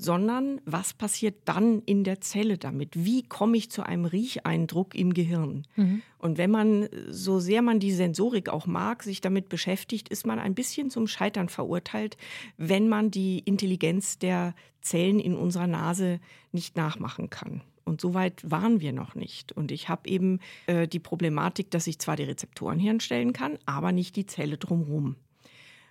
sondern 0.00 0.62
was 0.64 0.94
passiert 0.94 1.36
dann 1.44 1.82
in 1.82 2.04
der 2.04 2.22
Zelle 2.22 2.56
damit? 2.56 3.04
Wie 3.04 3.22
komme 3.22 3.58
ich 3.58 3.70
zu 3.70 3.82
einem 3.82 4.06
Riecheindruck 4.06 4.94
im 4.94 5.12
Gehirn? 5.12 5.66
Mhm. 5.76 6.00
Und 6.16 6.38
wenn 6.38 6.50
man, 6.50 6.88
so 7.08 7.38
sehr 7.38 7.60
man 7.60 7.80
die 7.80 7.92
Sensorik 7.92 8.48
auch 8.48 8.66
mag, 8.66 9.02
sich 9.02 9.20
damit 9.20 9.50
beschäftigt, 9.50 10.08
ist 10.08 10.26
man 10.26 10.38
ein 10.38 10.54
bisschen 10.54 10.88
zum 10.88 11.06
Scheitern 11.06 11.50
verurteilt, 11.50 12.16
wenn 12.56 12.88
man 12.88 13.10
die 13.10 13.40
Intelligenz 13.40 14.18
der 14.18 14.54
Zellen 14.80 15.20
in 15.20 15.34
unserer 15.34 15.66
Nase 15.66 16.18
nicht 16.50 16.76
nachmachen 16.76 17.28
kann. 17.28 17.62
Und 17.84 18.00
so 18.00 18.14
weit 18.14 18.48
waren 18.50 18.80
wir 18.80 18.92
noch 18.92 19.14
nicht. 19.14 19.52
Und 19.52 19.70
ich 19.70 19.90
habe 19.90 20.08
eben 20.08 20.38
äh, 20.66 20.88
die 20.88 20.98
Problematik, 20.98 21.70
dass 21.70 21.86
ich 21.86 21.98
zwar 21.98 22.16
die 22.16 22.22
Rezeptoren 22.22 22.78
herstellen 22.78 23.34
kann, 23.34 23.58
aber 23.66 23.92
nicht 23.92 24.16
die 24.16 24.26
Zelle 24.26 24.56
drumherum. 24.56 25.16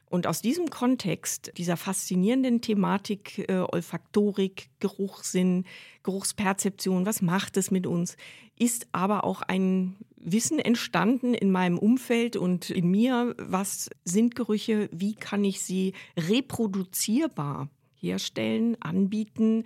Und 0.10 0.26
aus 0.26 0.42
diesem 0.42 0.72
Kontext, 0.72 1.52
dieser 1.58 1.78
faszinierenden 1.78 2.62
Thematik 2.62 3.48
äh, 3.48 3.60
Olfaktorik, 3.60 4.70
Geruchssinn, 4.80 5.66
Geruchsperzeption, 6.02 7.06
was 7.06 7.22
macht 7.22 7.58
es 7.58 7.70
mit 7.70 7.86
uns, 7.86 8.18
ist 8.58 8.88
aber 8.92 9.24
auch 9.24 9.44
ein 9.44 9.96
Wissen 10.18 10.60
entstanden 10.60 11.34
in 11.34 11.52
meinem 11.52 11.78
Umfeld 11.78 12.36
und 12.36 12.72
in 12.72 12.90
mir, 12.90 13.36
was 13.38 13.90
sind 14.04 14.36
Gerüche, 14.36 14.90
wie 14.92 15.16
kann 15.16 15.46
ich 15.46 15.62
sie 15.62 15.94
reproduzierbar 16.18 17.70
herstellen, 17.96 18.82
anbieten, 18.82 19.64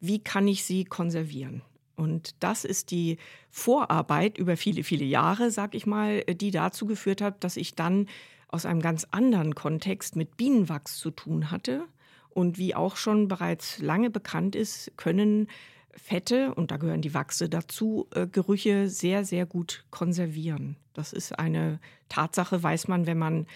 wie 0.00 0.18
kann 0.18 0.48
ich 0.48 0.64
sie 0.64 0.84
konservieren. 0.84 1.62
Und 1.96 2.34
das 2.40 2.64
ist 2.64 2.90
die 2.90 3.18
Vorarbeit 3.50 4.36
über 4.36 4.56
viele, 4.56 4.82
viele 4.82 5.04
Jahre, 5.04 5.50
sag 5.50 5.74
ich 5.74 5.86
mal, 5.86 6.22
die 6.24 6.50
dazu 6.50 6.86
geführt 6.86 7.20
hat, 7.20 7.44
dass 7.44 7.56
ich 7.56 7.74
dann 7.74 8.08
aus 8.54 8.64
einem 8.64 8.80
ganz 8.80 9.06
anderen 9.10 9.54
Kontext 9.56 10.14
mit 10.14 10.36
Bienenwachs 10.36 10.96
zu 10.98 11.10
tun 11.10 11.50
hatte. 11.50 11.84
Und 12.30 12.56
wie 12.56 12.74
auch 12.74 12.96
schon 12.96 13.28
bereits 13.28 13.80
lange 13.80 14.10
bekannt 14.10 14.54
ist, 14.56 14.92
können 14.96 15.48
Fette, 15.96 16.54
und 16.54 16.70
da 16.70 16.76
gehören 16.76 17.02
die 17.02 17.14
Wachse 17.14 17.48
dazu, 17.48 18.08
äh, 18.14 18.26
Gerüche 18.26 18.88
sehr, 18.88 19.24
sehr 19.24 19.44
gut 19.46 19.84
konservieren. 19.90 20.76
Das 20.92 21.12
ist 21.12 21.38
eine 21.38 21.80
Tatsache, 22.08 22.62
weiß 22.62 22.88
man, 22.88 23.06
wenn 23.06 23.18
man 23.18 23.46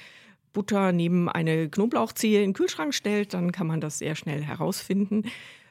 Butter 0.53 0.93
neben 0.93 1.29
eine 1.29 1.69
Knoblauchzehe 1.69 2.43
in 2.43 2.51
den 2.51 2.55
Kühlschrank 2.55 2.95
stellt, 2.95 3.35
dann 3.35 3.53
kann 3.53 3.67
man 3.67 3.81
das 3.81 3.99
sehr 3.99 4.17
schnell 4.17 4.43
herausfinden. 4.43 5.25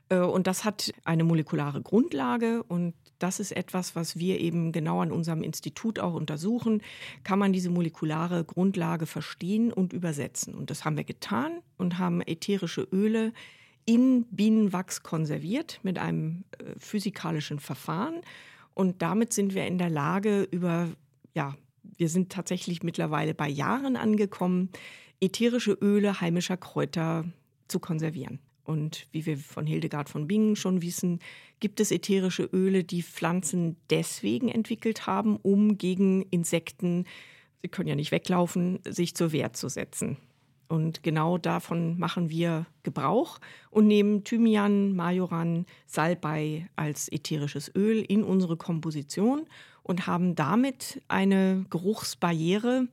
Äh, 0.10 0.20
und 0.20 0.48
das 0.48 0.64
hat 0.64 0.94
eine 1.04 1.24
molekulare 1.24 1.82
Grundlage 1.82 2.64
und 2.64 2.94
das 3.20 3.40
ist 3.40 3.52
etwas, 3.52 3.96
was 3.96 4.18
wir 4.18 4.40
eben 4.40 4.72
genau 4.72 5.02
an 5.02 5.12
unserem 5.12 5.44
Institut 5.44 6.00
auch 6.00 6.14
untersuchen. 6.14 6.82
Kann 7.24 7.40
man 7.40 7.54
diese 7.54 7.70
molekulare 7.70 8.44
Grundlage 8.44 9.06
verstehen 9.06 9.74
und 9.74 9.94
übersetzen? 9.94 10.54
Und 10.54 10.70
das 10.70 10.86
haben 10.86 10.98
wir 10.98 11.04
getan 11.04 11.60
und 11.78 11.98
haben 11.98 12.22
ätherische 12.22 12.88
Öle 12.92 13.34
in 13.86 14.26
Bienenwachs 14.32 15.02
konserviert 15.02 15.80
mit 15.82 15.98
einem 15.98 16.44
äh, 16.60 16.78
physikalischen 16.78 17.60
Verfahren. 17.60 18.22
Und 18.74 19.02
damit 19.02 19.34
sind 19.34 19.56
wir 19.56 19.66
in 19.66 19.78
der 19.78 19.90
Lage, 19.90 20.44
über, 20.52 20.90
ja, 21.34 21.56
wir 21.98 22.10
sind 22.10 22.32
tatsächlich 22.32 22.84
mittlerweile 22.84 23.34
bei 23.34 23.48
Jahren 23.48 23.96
angekommen, 23.96 24.70
ätherische 25.22 25.72
Öle 25.72 26.22
heimischer 26.22 26.58
Kräuter 26.58 27.26
zu 27.68 27.80
konservieren. 27.80 28.40
Und 28.68 29.08
wie 29.14 29.26
wir 29.26 29.38
von 29.38 29.66
Hildegard 29.66 30.10
von 30.10 30.28
Bingen 30.28 30.58
schon 30.58 30.82
wissen, 30.82 31.20
gibt 31.62 31.80
es 31.80 31.90
ätherische 31.90 32.44
Öle, 32.44 32.84
die 32.84 33.02
Pflanzen 33.02 33.78
deswegen 33.90 34.50
entwickelt 34.50 35.08
haben, 35.08 35.38
um 35.38 35.78
gegen 35.78 36.24
Insekten, 36.24 37.06
sie 37.62 37.70
können 37.70 37.88
ja 37.88 37.96
nicht 37.96 38.12
weglaufen, 38.12 38.80
sich 38.84 39.16
zur 39.16 39.32
Wehr 39.32 39.54
zu 39.54 39.70
setzen. 39.70 40.18
Und 40.68 41.02
genau 41.02 41.38
davon 41.38 41.98
machen 41.98 42.30
wir 42.30 42.66
Gebrauch 42.84 43.40
und 43.70 43.88
nehmen 43.88 44.26
Thymian, 44.26 44.94
Majoran, 44.98 45.66
Salbei 45.86 46.68
als 46.76 47.10
ätherisches 47.10 47.72
Öl 47.74 48.04
in 48.06 48.22
unsere 48.22 48.58
Komposition 48.58 49.48
und 49.82 50.08
haben 50.08 50.36
damit 50.36 51.02
eine 51.08 51.66
Geruchsbarriere, 51.70 52.90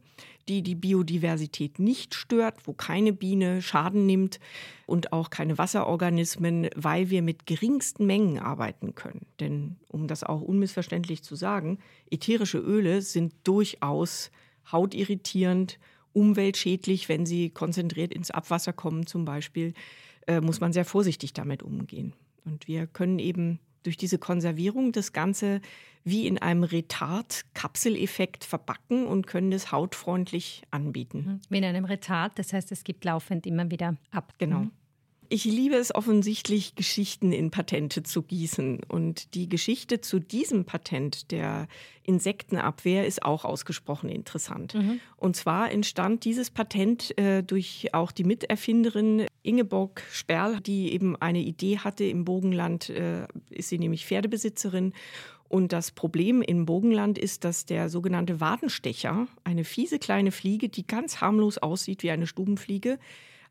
die 0.49 0.63
die 0.63 0.75
Biodiversität 0.75 1.79
nicht 1.79 2.15
stört, 2.15 2.67
wo 2.67 2.73
keine 2.73 3.13
Biene 3.13 3.63
Schaden 3.63 4.07
nimmt 4.07 4.41
und 4.87 5.13
auch 5.13 5.31
keine 5.31 5.59
Wasserorganismen, 5.59 6.69
weil 6.75 7.11
wir 7.11 7.23
mit 7.23 7.47
geringsten 7.47 8.07
Mengen 8.07 8.39
arbeiten 8.39 8.95
können. 8.95 9.27
Denn 9.41 9.77
um 9.89 10.09
das 10.09 10.25
auch 10.25 10.41
unmissverständlich 10.41 11.23
zu 11.23 11.37
sagen, 11.37 11.79
ätherische 12.11 12.59
Öle 12.59 13.03
sind 13.03 13.35
durchaus 13.45 14.31
hautirritierend, 14.71 15.79
umweltschädlich, 16.13 17.09
wenn 17.09 17.27
sie 17.27 17.51
konzentriert 17.51 18.13
ins 18.13 18.31
Abwasser 18.31 18.73
kommen 18.73 19.07
zum 19.07 19.25
Beispiel, 19.25 19.75
äh, 20.27 20.41
muss 20.41 20.61
man 20.61 20.73
sehr 20.73 20.85
vorsichtig 20.85 21.33
damit 21.33 21.63
umgehen. 21.63 22.15
Und 22.45 22.69
wir 22.69 22.87
können 22.87 23.19
eben 23.19 23.59
durch 23.85 23.97
diese 23.97 24.19
Konservierung 24.19 24.93
das 24.93 25.13
Ganze 25.13 25.61
wie 26.05 26.27
in 26.27 26.39
einem 26.39 26.65
Retard-Kapseleffekt 26.65 28.45
verbacken 28.45 29.07
und 29.07 29.27
können 29.27 29.53
es 29.53 29.73
hautfreundlich 29.73 30.63
anbieten. 30.71 31.19
Mhm. 31.27 31.41
Wie 31.49 31.59
in 31.59 31.65
einem 31.65 31.87
Retard, 31.87 32.39
das 32.39 32.53
heißt, 32.53 32.71
es 32.73 32.85
gibt 32.85 33.05
laufend 33.05 33.47
immer 33.47 33.71
wieder 33.71 33.97
ab. 34.11 34.35
Genau. 34.39 34.61
Mhm. 34.61 34.71
Ich 35.31 35.45
liebe 35.45 35.77
es 35.77 35.95
offensichtlich, 35.95 36.75
Geschichten 36.75 37.33
in 37.33 37.51
Patente 37.51 38.03
zu 38.03 38.23
gießen. 38.23 38.81
Und 38.87 39.35
die 39.35 39.49
Geschichte 39.49 40.03
zu 40.03 40.19
diesem 40.19 40.67
Patent 40.67 41.31
der 41.31 41.67
Insektenabwehr 42.03 43.07
ist 43.07 43.23
auch 43.23 43.47
ausgesprochen 43.47 44.11
interessant. 44.11 44.75
Mhm. 44.75 45.01
Und 45.17 45.37
zwar 45.37 45.73
entstand 45.73 46.27
dieses 46.27 46.51
Patent 46.51 47.17
äh, 47.19 47.43
durch 47.43 47.95
auch 47.95 48.13
die 48.13 48.25
Miterfinderin 48.25 49.27
Ingeborg 49.45 50.03
Sperl, 50.11 50.61
die 50.61 50.93
eben 50.93 51.17
eine 51.17 51.41
Idee 51.41 51.79
hatte. 51.79 52.05
Im 52.05 52.25
Bogenland 52.25 52.89
äh, 52.89 53.27
ist 53.51 53.69
sie 53.69 53.79
nämlich 53.79 54.07
Pferdebesitzerin. 54.07 54.93
Und 55.49 55.73
das 55.73 55.93
Problem 55.93 56.43
im 56.43 56.67
Bogenland 56.67 57.19
ist, 57.19 57.45
dass 57.45 57.67
der 57.67 57.89
sogenannte 57.89 58.41
Wadenstecher, 58.41 59.29
eine 59.45 59.65
fiese 59.65 59.99
kleine 59.99 60.33
Fliege, 60.33 60.69
die 60.69 60.87
ganz 60.87 61.21
harmlos 61.21 61.59
aussieht 61.59 62.03
wie 62.03 62.11
eine 62.11 62.27
Stubenfliege, 62.27 62.99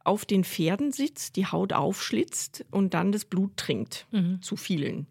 auf 0.04 0.26
den 0.26 0.44
Pferden 0.44 0.92
sitzt, 0.92 1.38
die 1.38 1.46
Haut 1.46 1.72
aufschlitzt 1.72 2.66
und 2.72 2.94
dann 2.94 3.12
das 3.14 3.24
Blut 3.24 3.56
trinkt, 3.56 4.08
mhm. 4.12 4.42
zu 4.42 4.58
vielen. 4.58 5.08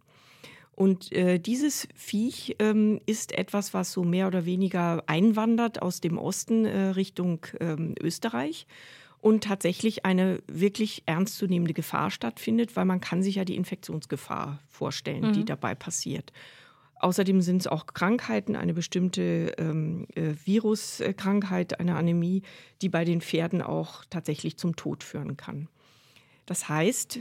Und 0.74 1.12
äh, 1.12 1.38
dieses 1.38 1.86
Viech 1.94 2.56
ähm, 2.58 3.00
ist 3.06 3.32
etwas, 3.32 3.72
was 3.72 3.92
so 3.92 4.04
mehr 4.04 4.26
oder 4.26 4.44
weniger 4.44 5.04
einwandert 5.06 5.80
aus 5.80 6.00
dem 6.00 6.18
Osten 6.18 6.64
äh, 6.64 6.88
Richtung 6.88 7.46
ähm, 7.60 7.94
Österreich 8.00 8.66
und 9.22 9.44
tatsächlich 9.44 10.04
eine 10.04 10.42
wirklich 10.48 11.04
ernstzunehmende 11.06 11.74
Gefahr 11.74 12.10
stattfindet, 12.10 12.74
weil 12.74 12.84
man 12.84 13.00
kann 13.00 13.22
sich 13.22 13.36
ja 13.36 13.44
die 13.44 13.54
Infektionsgefahr 13.54 14.58
vorstellen, 14.68 15.28
mhm. 15.28 15.32
die 15.32 15.44
dabei 15.44 15.76
passiert. 15.76 16.32
Außerdem 16.96 17.40
sind 17.40 17.58
es 17.58 17.66
auch 17.68 17.86
Krankheiten, 17.86 18.56
eine 18.56 18.74
bestimmte 18.74 19.54
ähm, 19.58 20.08
äh, 20.16 20.34
Viruskrankheit, 20.44 21.78
eine 21.78 21.94
Anämie, 21.94 22.42
die 22.82 22.88
bei 22.88 23.04
den 23.04 23.20
Pferden 23.20 23.62
auch 23.62 24.04
tatsächlich 24.10 24.56
zum 24.56 24.74
Tod 24.74 25.04
führen 25.04 25.36
kann. 25.36 25.68
Das 26.44 26.68
heißt, 26.68 27.20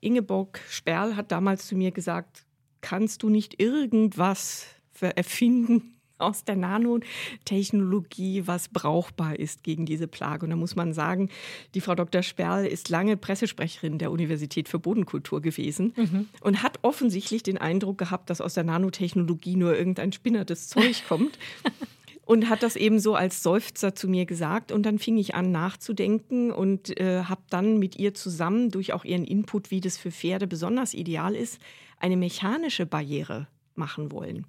Ingeborg 0.00 0.60
Sperl 0.68 1.14
hat 1.14 1.30
damals 1.30 1.68
zu 1.68 1.76
mir 1.76 1.92
gesagt, 1.92 2.44
kannst 2.80 3.22
du 3.22 3.28
nicht 3.28 3.60
irgendwas 3.60 4.66
erfinden, 5.00 5.95
aus 6.18 6.44
der 6.44 6.56
Nanotechnologie, 6.56 8.46
was 8.46 8.68
brauchbar 8.68 9.38
ist 9.38 9.62
gegen 9.62 9.86
diese 9.86 10.08
Plage. 10.08 10.44
Und 10.44 10.50
da 10.50 10.56
muss 10.56 10.76
man 10.76 10.92
sagen, 10.92 11.30
die 11.74 11.80
Frau 11.80 11.94
Dr. 11.94 12.22
Sperl 12.22 12.66
ist 12.66 12.88
lange 12.88 13.16
Pressesprecherin 13.16 13.98
der 13.98 14.10
Universität 14.10 14.68
für 14.68 14.78
Bodenkultur 14.78 15.40
gewesen 15.42 15.92
mhm. 15.96 16.28
und 16.40 16.62
hat 16.62 16.78
offensichtlich 16.82 17.42
den 17.42 17.58
Eindruck 17.58 17.98
gehabt, 17.98 18.30
dass 18.30 18.40
aus 18.40 18.54
der 18.54 18.64
Nanotechnologie 18.64 19.56
nur 19.56 19.76
irgendein 19.76 20.12
spinnertes 20.12 20.68
Zeug 20.68 21.02
kommt. 21.08 21.38
und 22.26 22.50
hat 22.50 22.62
das 22.62 22.76
eben 22.76 22.98
so 22.98 23.14
als 23.14 23.42
Seufzer 23.42 23.94
zu 23.94 24.08
mir 24.08 24.26
gesagt. 24.26 24.72
Und 24.72 24.84
dann 24.84 24.98
fing 24.98 25.16
ich 25.16 25.34
an 25.34 25.52
nachzudenken 25.52 26.50
und 26.50 26.98
äh, 27.00 27.22
habe 27.22 27.42
dann 27.48 27.78
mit 27.78 27.96
ihr 27.96 28.14
zusammen 28.14 28.70
durch 28.70 28.92
auch 28.92 29.04
ihren 29.04 29.24
Input, 29.24 29.70
wie 29.70 29.80
das 29.80 29.96
für 29.96 30.10
Pferde 30.10 30.46
besonders 30.46 30.92
ideal 30.92 31.34
ist, 31.36 31.60
eine 31.98 32.16
mechanische 32.16 32.84
Barriere 32.84 33.46
machen 33.76 34.10
wollen. 34.10 34.44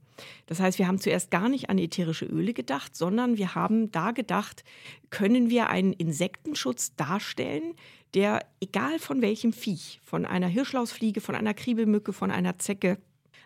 Das 0.45 0.59
heißt, 0.59 0.79
wir 0.79 0.87
haben 0.87 0.99
zuerst 0.99 1.31
gar 1.31 1.49
nicht 1.49 1.69
an 1.69 1.77
ätherische 1.77 2.25
Öle 2.25 2.53
gedacht, 2.53 2.95
sondern 2.95 3.37
wir 3.37 3.55
haben 3.55 3.91
da 3.91 4.11
gedacht, 4.11 4.63
können 5.09 5.49
wir 5.49 5.69
einen 5.69 5.93
Insektenschutz 5.93 6.95
darstellen, 6.95 7.73
der 8.13 8.45
egal 8.59 8.99
von 8.99 9.21
welchem 9.21 9.53
Viech, 9.53 9.99
von 10.03 10.25
einer 10.25 10.47
Hirschlausfliege, 10.47 11.21
von 11.21 11.35
einer 11.35 11.53
Kriebelmücke, 11.53 12.13
von 12.13 12.31
einer 12.31 12.57
Zecke, 12.57 12.97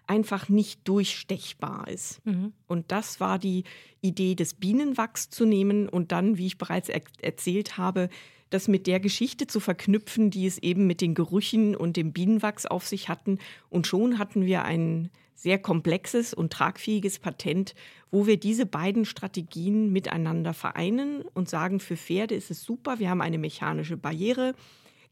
einfach 0.08 0.50
nicht 0.50 0.88
durchstechbar 0.88 1.88
ist. 1.88 2.26
Mhm. 2.26 2.54
Und 2.68 2.92
das 2.92 3.20
war 3.20 3.40
die 3.40 3.64
Idee 4.02 4.36
des 4.36 4.56
Bienenwachs 4.56 5.30
zu 5.30 5.46
nehmen 5.46 5.88
und 5.88 6.12
dann, 6.12 6.38
wie 6.38 6.48
ich 6.48 6.58
bereits 6.58 6.90
er 6.90 7.02
erzählt 7.22 7.78
habe, 7.78 8.10
das 8.50 8.68
mit 8.68 8.86
der 8.86 9.00
Geschichte 9.00 9.48
zu 9.48 9.60
verknüpfen, 9.60 10.30
die 10.30 10.46
es 10.46 10.58
eben 10.58 10.86
mit 10.86 11.02
den 11.02 11.16
Gerüchen 11.16 11.76
und 11.76 11.96
dem 11.96 12.12
Bienenwachs 12.12 12.66
auf 12.66 12.86
sich 12.86 13.08
hatten. 13.08 13.40
Und 13.70 13.88
schon 13.88 14.20
hatten 14.20 14.46
wir 14.46 14.66
ein 14.66 15.10
sehr 15.34 15.58
komplexes 15.58 16.34
und 16.34 16.54
tragfähiges 16.54 17.20
Patent, 17.20 17.74
wo 18.12 18.28
wir 18.28 18.38
diese 18.38 18.66
beiden 18.66 19.06
Strategien 19.06 19.92
miteinander 19.92 20.54
vereinen 20.54 21.24
und 21.34 21.50
sagen, 21.50 21.80
für 21.80 21.98
Pferde 21.98 22.36
ist 22.36 22.52
es 22.52 22.64
super, 22.64 23.00
wir 23.00 23.10
haben 23.10 23.22
eine 23.22 23.38
mechanische 23.38 23.98
Barriere 23.98 24.54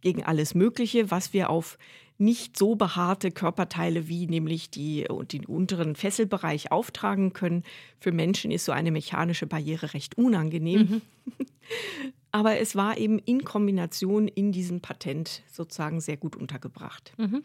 gegen 0.01 0.23
alles 0.23 0.55
Mögliche, 0.55 1.11
was 1.11 1.33
wir 1.33 1.49
auf 1.49 1.77
nicht 2.19 2.57
so 2.57 2.75
behaarte 2.75 3.31
Körperteile 3.31 4.09
wie 4.09 4.27
nämlich 4.27 4.69
die, 4.69 5.07
den 5.31 5.45
unteren 5.45 5.95
Fesselbereich 5.95 6.69
auftragen 6.69 7.31
können. 7.31 7.63
Für 7.99 8.11
Menschen 8.11 8.51
ist 8.51 8.65
so 8.65 8.73
eine 8.73 8.91
mechanische 8.91 9.47
Barriere 9.47 9.93
recht 9.93 10.17
unangenehm. 10.17 11.01
Mhm. 11.25 11.45
Aber 12.31 12.59
es 12.59 12.75
war 12.75 12.97
eben 12.97 13.19
in 13.19 13.45
Kombination 13.45 14.27
in 14.27 14.51
diesem 14.51 14.81
Patent 14.81 15.43
sozusagen 15.49 16.01
sehr 16.01 16.17
gut 16.17 16.35
untergebracht. 16.35 17.13
Mhm. 17.17 17.43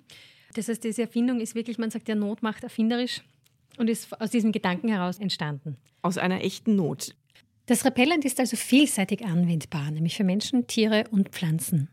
Das 0.55 0.69
heißt, 0.69 0.83
diese 0.83 1.03
Erfindung 1.03 1.41
ist 1.41 1.55
wirklich, 1.55 1.79
man 1.79 1.91
sagt 1.91 2.09
ja, 2.09 2.15
Not 2.15 2.43
macht 2.43 2.65
erfinderisch 2.65 3.23
und 3.77 3.91
ist 3.91 4.21
aus 4.21 4.31
diesem 4.31 4.53
Gedanken 4.53 4.89
heraus 4.89 5.19
entstanden. 5.19 5.77
Aus 6.03 6.19
einer 6.19 6.43
echten 6.43 6.77
Not. 6.77 7.15
Das 7.67 7.85
Repellent 7.85 8.25
ist 8.25 8.41
also 8.41 8.57
vielseitig 8.57 9.25
anwendbar, 9.25 9.91
nämlich 9.91 10.17
für 10.17 10.25
Menschen, 10.25 10.67
Tiere 10.67 11.05
und 11.11 11.31
Pflanzen. 11.31 11.89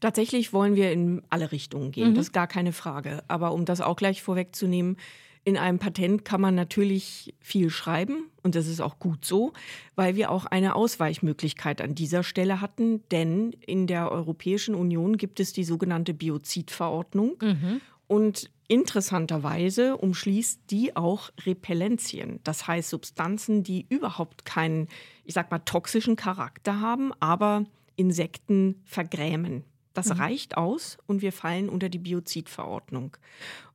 Tatsächlich 0.00 0.52
wollen 0.52 0.74
wir 0.74 0.90
in 0.90 1.22
alle 1.30 1.52
Richtungen 1.52 1.92
gehen, 1.92 2.10
mhm. 2.10 2.14
das 2.14 2.26
ist 2.26 2.32
gar 2.32 2.48
keine 2.48 2.72
Frage. 2.72 3.22
Aber 3.28 3.52
um 3.52 3.64
das 3.64 3.80
auch 3.80 3.96
gleich 3.96 4.22
vorwegzunehmen, 4.22 4.96
in 5.44 5.56
einem 5.56 5.78
Patent 5.78 6.24
kann 6.24 6.40
man 6.40 6.54
natürlich 6.54 7.34
viel 7.40 7.70
schreiben 7.70 8.30
und 8.42 8.54
das 8.54 8.68
ist 8.68 8.80
auch 8.80 9.00
gut 9.00 9.24
so, 9.24 9.52
weil 9.96 10.14
wir 10.14 10.30
auch 10.30 10.46
eine 10.46 10.76
Ausweichmöglichkeit 10.76 11.80
an 11.80 11.96
dieser 11.96 12.22
Stelle 12.22 12.60
hatten, 12.60 13.02
denn 13.10 13.52
in 13.66 13.88
der 13.88 14.12
Europäischen 14.12 14.76
Union 14.76 15.16
gibt 15.16 15.40
es 15.40 15.52
die 15.52 15.64
sogenannte 15.64 16.14
Biozidverordnung 16.14 17.38
mhm. 17.42 17.80
Und 18.12 18.50
interessanterweise 18.68 19.96
umschließt 19.96 20.60
die 20.68 20.94
auch 20.96 21.30
Repellenzien, 21.46 22.40
das 22.44 22.66
heißt 22.66 22.90
Substanzen, 22.90 23.62
die 23.62 23.86
überhaupt 23.88 24.44
keinen, 24.44 24.88
ich 25.24 25.32
sag 25.32 25.50
mal, 25.50 25.60
toxischen 25.60 26.14
Charakter 26.14 26.80
haben, 26.80 27.14
aber 27.20 27.64
Insekten 27.96 28.82
vergrämen. 28.84 29.64
Das 29.94 30.08
mhm. 30.08 30.20
reicht 30.20 30.56
aus 30.58 30.98
und 31.06 31.22
wir 31.22 31.32
fallen 31.32 31.70
unter 31.70 31.88
die 31.88 31.98
Biozidverordnung. 31.98 33.16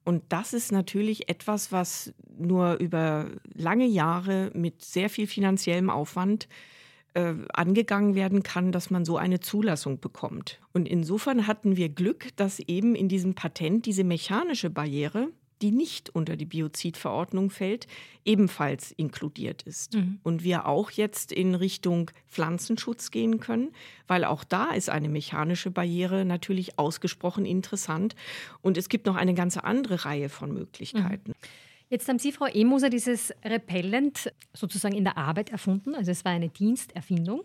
Und 0.03 0.21
das 0.29 0.53
ist 0.53 0.71
natürlich 0.71 1.29
etwas, 1.29 1.71
was 1.71 2.13
nur 2.37 2.75
über 2.75 3.31
lange 3.55 3.87
Jahre 3.87 4.51
mit 4.53 4.85
sehr 4.85 5.09
viel 5.09 5.25
finanziellem 5.25 5.89
Aufwand 5.89 6.47
äh, 7.17 7.33
angegangen 7.51 8.13
werden 8.13 8.43
kann, 8.43 8.71
dass 8.71 8.91
man 8.91 9.03
so 9.03 9.17
eine 9.17 9.39
Zulassung 9.39 9.99
bekommt. 9.99 10.59
Und 10.71 10.87
insofern 10.87 11.47
hatten 11.47 11.75
wir 11.75 11.89
Glück, 11.89 12.27
dass 12.35 12.59
eben 12.59 12.93
in 12.93 13.09
diesem 13.09 13.33
Patent 13.33 13.87
diese 13.87 14.03
mechanische 14.03 14.69
Barriere 14.69 15.29
die 15.63 15.71
nicht 15.71 16.11
unter 16.11 16.35
die 16.35 16.45
Biozidverordnung 16.45 17.49
fällt, 17.49 17.87
ebenfalls 18.25 18.91
inkludiert 18.91 19.63
ist. 19.63 19.95
Mhm. 19.95 20.19
Und 20.21 20.43
wir 20.43 20.67
auch 20.67 20.91
jetzt 20.91 21.31
in 21.31 21.55
Richtung 21.55 22.11
Pflanzenschutz 22.27 23.09
gehen 23.09 23.39
können, 23.39 23.71
weil 24.05 24.23
auch 24.23 24.43
da 24.43 24.71
ist 24.73 24.91
eine 24.91 25.09
mechanische 25.09 25.71
Barriere 25.71 26.25
natürlich 26.25 26.77
ausgesprochen 26.77 27.45
interessant. 27.45 28.15
Und 28.61 28.77
es 28.77 28.87
gibt 28.87 29.07
noch 29.07 29.15
eine 29.15 29.33
ganze 29.33 29.63
andere 29.63 30.05
Reihe 30.05 30.29
von 30.29 30.53
Möglichkeiten. 30.53 31.31
Mhm. 31.31 31.66
Jetzt 31.89 32.09
haben 32.09 32.19
Sie, 32.19 32.33
Frau 32.33 32.45
Emoser, 32.45 32.89
dieses 32.89 33.33
Repellent 33.45 34.33
sozusagen 34.53 34.95
in 34.95 35.05
der 35.05 35.17
Arbeit 35.17 35.51
erfunden. 35.51 35.95
Also 35.95 36.11
es 36.11 36.25
war 36.25 36.33
eine 36.33 36.49
Diensterfindung. 36.49 37.43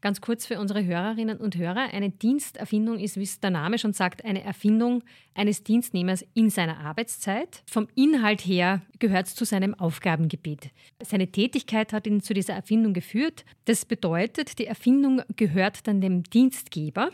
Ganz 0.00 0.20
kurz 0.20 0.46
für 0.46 0.58
unsere 0.58 0.84
Hörerinnen 0.84 1.38
und 1.38 1.56
Hörer. 1.56 1.92
Eine 1.92 2.10
Diensterfindung 2.10 2.98
ist, 2.98 3.16
wie 3.16 3.22
es 3.22 3.40
der 3.40 3.50
Name 3.50 3.78
schon 3.78 3.92
sagt, 3.92 4.24
eine 4.24 4.42
Erfindung 4.42 5.02
eines 5.34 5.62
Dienstnehmers 5.62 6.24
in 6.34 6.50
seiner 6.50 6.78
Arbeitszeit. 6.78 7.62
Vom 7.66 7.88
Inhalt 7.94 8.40
her 8.40 8.82
gehört 8.98 9.28
es 9.28 9.34
zu 9.34 9.44
seinem 9.44 9.74
Aufgabengebiet. 9.74 10.70
Seine 11.04 11.28
Tätigkeit 11.28 11.92
hat 11.92 12.06
ihn 12.06 12.20
zu 12.20 12.34
dieser 12.34 12.54
Erfindung 12.54 12.94
geführt. 12.94 13.44
Das 13.64 13.84
bedeutet, 13.84 14.58
die 14.58 14.66
Erfindung 14.66 15.22
gehört 15.36 15.86
dann 15.86 16.00
dem 16.00 16.24
Dienstgeber. 16.24 17.10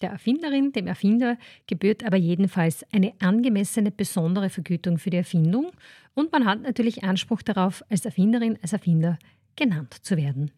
Der 0.00 0.10
Erfinderin, 0.10 0.72
dem 0.72 0.86
Erfinder, 0.86 1.38
gebührt 1.66 2.04
aber 2.04 2.16
jedenfalls 2.16 2.84
eine 2.92 3.12
angemessene, 3.18 3.90
besondere 3.90 4.48
Vergütung 4.48 4.98
für 4.98 5.10
die 5.10 5.16
Erfindung 5.16 5.72
und 6.14 6.30
man 6.32 6.44
hat 6.44 6.62
natürlich 6.62 7.02
Anspruch 7.02 7.42
darauf, 7.42 7.82
als 7.90 8.04
Erfinderin, 8.04 8.58
als 8.62 8.72
Erfinder 8.72 9.18
genannt 9.56 9.94
zu 10.02 10.16
werden. 10.16 10.52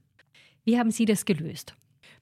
Wie 0.65 0.79
haben 0.79 0.91
Sie 0.91 1.07
das 1.07 1.25
gelöst? 1.25 1.75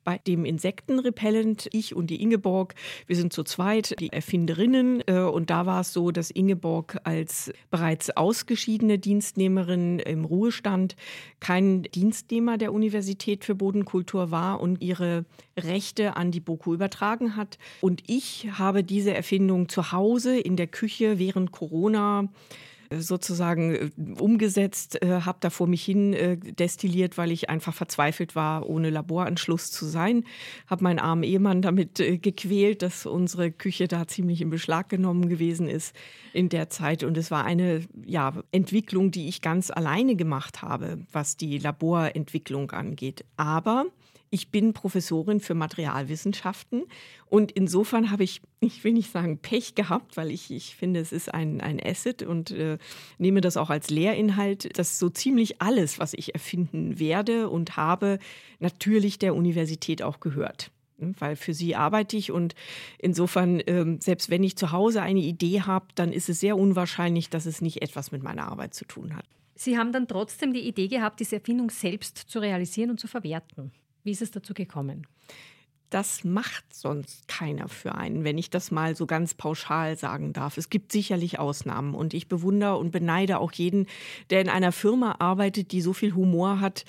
Bei 0.08 0.16
dem 0.26 0.46
Insektenrepellent, 0.46 1.68
ich 1.70 1.94
und 1.94 2.06
die 2.06 2.22
Ingeborg, 2.22 2.74
wir 3.06 3.14
sind 3.14 3.30
zu 3.30 3.44
zweit 3.44 3.94
die 4.00 4.10
Erfinderinnen. 4.10 5.02
Äh, 5.06 5.18
und 5.18 5.50
da 5.50 5.66
war 5.66 5.82
es 5.82 5.92
so, 5.92 6.12
dass 6.12 6.30
Ingeborg 6.30 6.98
als 7.04 7.52
bereits 7.70 8.08
ausgeschiedene 8.08 8.98
Dienstnehmerin 8.98 9.98
im 9.98 10.24
Ruhestand 10.24 10.96
kein 11.40 11.82
Dienstnehmer 11.82 12.56
der 12.56 12.72
Universität 12.72 13.44
für 13.44 13.54
Bodenkultur 13.54 14.30
war 14.30 14.62
und 14.62 14.80
ihre 14.80 15.26
Rechte 15.58 16.16
an 16.16 16.30
die 16.30 16.40
BOKU 16.40 16.72
übertragen 16.72 17.36
hat. 17.36 17.58
Und 17.82 18.02
ich 18.06 18.48
habe 18.52 18.84
diese 18.84 19.12
Erfindung 19.12 19.68
zu 19.68 19.92
Hause 19.92 20.38
in 20.38 20.56
der 20.56 20.68
Küche 20.68 21.18
während 21.18 21.52
Corona 21.52 22.30
sozusagen 22.90 23.74
äh, 23.74 23.90
umgesetzt, 24.18 25.02
äh, 25.02 25.22
habe 25.22 25.38
da 25.40 25.50
vor 25.50 25.66
mich 25.66 25.84
hin 25.84 26.12
äh, 26.12 26.36
destilliert, 26.36 27.18
weil 27.18 27.30
ich 27.30 27.50
einfach 27.50 27.74
verzweifelt 27.74 28.34
war, 28.34 28.68
ohne 28.68 28.90
Laboranschluss 28.90 29.70
zu 29.70 29.86
sein. 29.86 30.24
Habe 30.66 30.84
meinen 30.84 30.98
armen 30.98 31.22
Ehemann 31.22 31.62
damit 31.62 32.00
äh, 32.00 32.18
gequält, 32.18 32.82
dass 32.82 33.06
unsere 33.06 33.50
Küche 33.50 33.88
da 33.88 34.06
ziemlich 34.06 34.40
in 34.40 34.50
Beschlag 34.50 34.88
genommen 34.88 35.28
gewesen 35.28 35.68
ist 35.68 35.94
in 36.32 36.48
der 36.48 36.70
Zeit. 36.70 37.04
Und 37.04 37.16
es 37.16 37.30
war 37.30 37.44
eine 37.44 37.82
ja, 38.06 38.32
Entwicklung, 38.52 39.10
die 39.10 39.28
ich 39.28 39.42
ganz 39.42 39.70
alleine 39.70 40.16
gemacht 40.16 40.62
habe, 40.62 40.98
was 41.12 41.36
die 41.36 41.58
Laborentwicklung 41.58 42.70
angeht. 42.70 43.24
Aber 43.36 43.86
ich 44.30 44.50
bin 44.50 44.72
Professorin 44.72 45.40
für 45.40 45.54
Materialwissenschaften 45.54 46.84
und 47.26 47.52
insofern 47.52 48.10
habe 48.10 48.24
ich, 48.24 48.40
ich 48.60 48.84
will 48.84 48.92
nicht 48.92 49.10
sagen 49.10 49.38
Pech 49.38 49.74
gehabt, 49.74 50.16
weil 50.16 50.30
ich, 50.30 50.50
ich 50.50 50.76
finde, 50.76 51.00
es 51.00 51.12
ist 51.12 51.32
ein, 51.32 51.60
ein 51.60 51.80
Asset 51.84 52.22
und 52.22 52.50
äh, 52.50 52.78
nehme 53.18 53.40
das 53.40 53.56
auch 53.56 53.70
als 53.70 53.90
Lehrinhalt, 53.90 54.78
dass 54.78 54.98
so 54.98 55.08
ziemlich 55.08 55.60
alles, 55.60 55.98
was 55.98 56.14
ich 56.14 56.34
erfinden 56.34 56.98
werde 56.98 57.48
und 57.48 57.76
habe, 57.76 58.18
natürlich 58.58 59.18
der 59.18 59.34
Universität 59.34 60.02
auch 60.02 60.20
gehört 60.20 60.70
ne, 60.98 61.12
weil 61.18 61.36
für 61.36 61.54
sie 61.54 61.74
arbeite 61.74 62.16
ich 62.16 62.30
und 62.30 62.54
insofern, 62.98 63.62
ähm, 63.66 64.00
selbst 64.00 64.30
wenn 64.30 64.42
ich 64.42 64.56
zu 64.56 64.72
Hause 64.72 65.02
eine 65.02 65.20
Idee 65.20 65.62
habe, 65.62 65.86
dann 65.94 66.12
ist 66.12 66.28
es 66.28 66.40
sehr 66.40 66.56
unwahrscheinlich, 66.56 67.30
dass 67.30 67.46
es 67.46 67.60
nicht 67.60 67.82
etwas 67.82 68.12
mit 68.12 68.22
meiner 68.22 68.50
Arbeit 68.50 68.74
zu 68.74 68.84
tun 68.84 69.14
hat. 69.14 69.24
Sie 69.54 69.76
haben 69.76 69.92
dann 69.92 70.06
trotzdem 70.06 70.52
die 70.52 70.60
Idee 70.60 70.86
gehabt, 70.86 71.18
diese 71.18 71.36
Erfindung 71.36 71.70
selbst 71.70 72.16
zu 72.16 72.38
realisieren 72.38 72.90
und 72.90 73.00
zu 73.00 73.08
verwerten. 73.08 73.72
Wie 74.04 74.10
ist 74.10 74.22
es 74.22 74.30
dazu 74.30 74.54
gekommen? 74.54 75.06
Das 75.90 76.22
macht 76.22 76.64
sonst 76.74 77.28
keiner 77.28 77.66
für 77.68 77.94
einen, 77.94 78.22
wenn 78.22 78.36
ich 78.36 78.50
das 78.50 78.70
mal 78.70 78.94
so 78.94 79.06
ganz 79.06 79.32
pauschal 79.32 79.96
sagen 79.96 80.34
darf. 80.34 80.58
Es 80.58 80.68
gibt 80.68 80.92
sicherlich 80.92 81.38
Ausnahmen 81.38 81.94
und 81.94 82.12
ich 82.12 82.28
bewundere 82.28 82.76
und 82.76 82.90
beneide 82.90 83.38
auch 83.38 83.52
jeden, 83.52 83.86
der 84.28 84.42
in 84.42 84.50
einer 84.50 84.72
Firma 84.72 85.16
arbeitet, 85.18 85.72
die 85.72 85.80
so 85.80 85.94
viel 85.94 86.14
Humor 86.14 86.60
hat, 86.60 86.84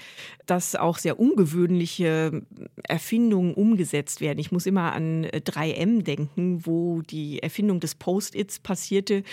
dass 0.47 0.75
auch 0.75 0.97
sehr 0.97 1.17
ungewöhnliche 1.17 2.41
Erfindungen 2.83 3.53
umgesetzt 3.53 4.19
werden. 4.19 4.39
Ich 4.39 4.51
muss 4.51 4.65
immer 4.65 4.91
an 4.91 5.25
3M 5.27 6.03
denken, 6.03 6.65
wo 6.65 7.01
die 7.01 7.41
Erfindung 7.41 7.79
des 7.79 7.95
Post-its 7.95 8.59
passierte 8.59 9.23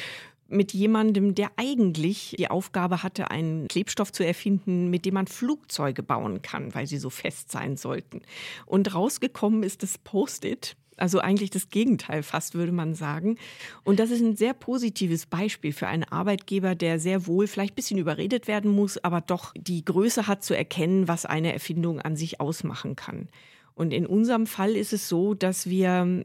mit 0.48 0.72
jemandem, 0.72 1.34
der 1.34 1.50
eigentlich 1.56 2.36
die 2.38 2.50
Aufgabe 2.50 3.02
hatte, 3.02 3.30
einen 3.30 3.68
Klebstoff 3.68 4.12
zu 4.12 4.24
erfinden, 4.24 4.90
mit 4.90 5.04
dem 5.04 5.14
man 5.14 5.26
Flugzeuge 5.26 6.02
bauen 6.02 6.42
kann, 6.42 6.74
weil 6.74 6.86
sie 6.86 6.98
so 6.98 7.10
fest 7.10 7.50
sein 7.50 7.76
sollten. 7.76 8.22
Und 8.64 8.94
rausgekommen 8.94 9.62
ist 9.62 9.82
das 9.82 9.98
Post-it. 9.98 10.76
Also 10.98 11.18
eigentlich 11.18 11.50
das 11.50 11.68
Gegenteil 11.68 12.22
fast, 12.22 12.54
würde 12.54 12.72
man 12.72 12.94
sagen. 12.94 13.36
Und 13.84 14.00
das 14.00 14.10
ist 14.10 14.22
ein 14.22 14.36
sehr 14.36 14.54
positives 14.54 15.26
Beispiel 15.26 15.72
für 15.72 15.88
einen 15.88 16.04
Arbeitgeber, 16.04 16.74
der 16.74 16.98
sehr 16.98 17.26
wohl 17.26 17.46
vielleicht 17.46 17.74
ein 17.74 17.76
bisschen 17.76 17.98
überredet 17.98 18.48
werden 18.48 18.70
muss, 18.70 18.96
aber 18.98 19.20
doch 19.20 19.52
die 19.56 19.84
Größe 19.84 20.26
hat 20.26 20.42
zu 20.42 20.56
erkennen, 20.56 21.06
was 21.06 21.26
eine 21.26 21.52
Erfindung 21.52 22.00
an 22.00 22.16
sich 22.16 22.40
ausmachen 22.40 22.96
kann. 22.96 23.28
Und 23.74 23.92
in 23.92 24.06
unserem 24.06 24.46
Fall 24.46 24.74
ist 24.74 24.94
es 24.94 25.06
so, 25.06 25.34
dass 25.34 25.68
wir 25.68 26.24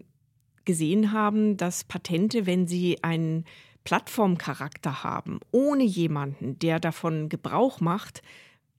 gesehen 0.63 1.12
haben, 1.12 1.57
dass 1.57 1.84
Patente, 1.84 2.45
wenn 2.45 2.65
sie 2.65 3.03
einen 3.03 3.45
Plattformcharakter 3.83 5.03
haben, 5.03 5.39
ohne 5.51 5.83
jemanden, 5.83 6.59
der 6.59 6.79
davon 6.79 7.29
Gebrauch 7.29 7.79
macht, 7.79 8.21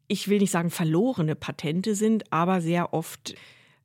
ich 0.08 0.28
will 0.28 0.38
nicht 0.38 0.50
sagen 0.50 0.70
verlorene 0.70 1.34
Patente 1.34 1.94
sind, 1.94 2.32
aber 2.32 2.60
sehr 2.60 2.92
oft 2.92 3.34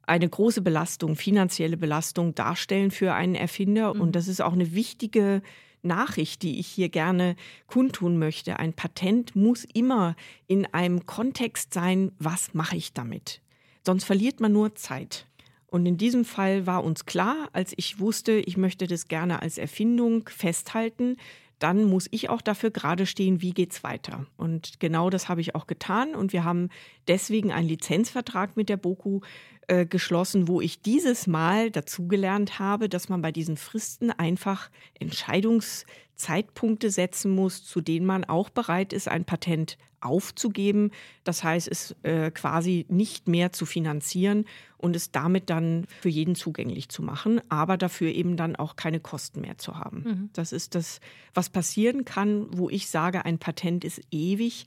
eine 0.03 0.27
große 0.27 0.61
Belastung, 0.61 1.15
finanzielle 1.15 1.77
Belastung 1.77 2.35
darstellen 2.35 2.91
für 2.91 3.13
einen 3.13 3.35
Erfinder. 3.35 3.93
Mhm. 3.93 4.01
Und 4.01 4.15
das 4.15 4.27
ist 4.27 4.41
auch 4.41 4.53
eine 4.53 4.73
wichtige 4.73 5.41
Nachricht, 5.83 6.43
die 6.43 6.59
ich 6.59 6.67
hier 6.67 6.89
gerne 6.89 7.35
kundtun 7.67 8.17
möchte. 8.17 8.59
Ein 8.59 8.73
Patent 8.73 9.35
muss 9.35 9.65
immer 9.73 10.15
in 10.47 10.65
einem 10.73 11.05
Kontext 11.05 11.73
sein, 11.73 12.11
was 12.19 12.53
mache 12.53 12.77
ich 12.77 12.93
damit? 12.93 13.41
Sonst 13.85 14.03
verliert 14.03 14.39
man 14.39 14.51
nur 14.51 14.75
Zeit. 14.75 15.27
Und 15.69 15.85
in 15.85 15.97
diesem 15.97 16.23
Fall 16.23 16.65
war 16.65 16.83
uns 16.83 17.05
klar, 17.05 17.49
als 17.51 17.73
ich 17.75 17.99
wusste, 17.99 18.33
ich 18.33 18.57
möchte 18.57 18.87
das 18.87 19.07
gerne 19.07 19.41
als 19.41 19.57
Erfindung 19.57 20.29
festhalten, 20.29 21.17
dann 21.59 21.85
muss 21.85 22.07
ich 22.11 22.29
auch 22.29 22.41
dafür 22.41 22.69
gerade 22.69 23.05
stehen, 23.05 23.41
wie 23.41 23.51
geht's 23.51 23.83
weiter. 23.83 24.27
Und 24.37 24.79
genau 24.79 25.09
das 25.09 25.27
habe 25.27 25.41
ich 25.41 25.55
auch 25.55 25.67
getan. 25.67 26.15
Und 26.15 26.31
wir 26.31 26.43
haben 26.43 26.69
deswegen 27.07 27.51
einen 27.51 27.67
Lizenzvertrag 27.67 28.55
mit 28.55 28.69
der 28.69 28.77
BOKU 28.77 29.21
äh, 29.67 29.85
geschlossen, 29.85 30.47
wo 30.47 30.61
ich 30.61 30.81
dieses 30.81 31.27
Mal 31.27 31.71
dazugelernt 31.71 32.59
habe, 32.59 32.89
dass 32.89 33.09
man 33.09 33.21
bei 33.21 33.31
diesen 33.31 33.57
Fristen 33.57 34.11
einfach 34.11 34.69
Entscheidungszeitpunkte 34.99 36.89
setzen 36.89 37.31
muss, 37.35 37.65
zu 37.65 37.81
denen 37.81 38.05
man 38.05 38.23
auch 38.23 38.49
bereit 38.49 38.93
ist, 38.93 39.07
ein 39.07 39.25
Patent 39.25 39.77
aufzugeben. 39.99 40.91
Das 41.23 41.43
heißt, 41.43 41.67
es 41.67 41.95
äh, 42.03 42.31
quasi 42.31 42.85
nicht 42.87 43.27
mehr 43.27 43.51
zu 43.51 43.65
finanzieren 43.65 44.45
und 44.77 44.95
es 44.95 45.11
damit 45.11 45.49
dann 45.49 45.85
für 45.99 46.09
jeden 46.09 46.35
zugänglich 46.35 46.89
zu 46.89 47.01
machen, 47.01 47.41
aber 47.49 47.77
dafür 47.77 48.11
eben 48.11 48.37
dann 48.37 48.55
auch 48.55 48.75
keine 48.75 48.99
Kosten 48.99 49.41
mehr 49.41 49.57
zu 49.57 49.77
haben. 49.77 50.03
Mhm. 50.05 50.29
Das 50.33 50.51
ist 50.51 50.75
das, 50.75 51.01
was 51.33 51.49
passieren 51.49 52.05
kann, 52.05 52.47
wo 52.57 52.69
ich 52.69 52.89
sage, 52.89 53.25
ein 53.25 53.39
Patent 53.39 53.83
ist 53.83 54.01
ewig. 54.11 54.65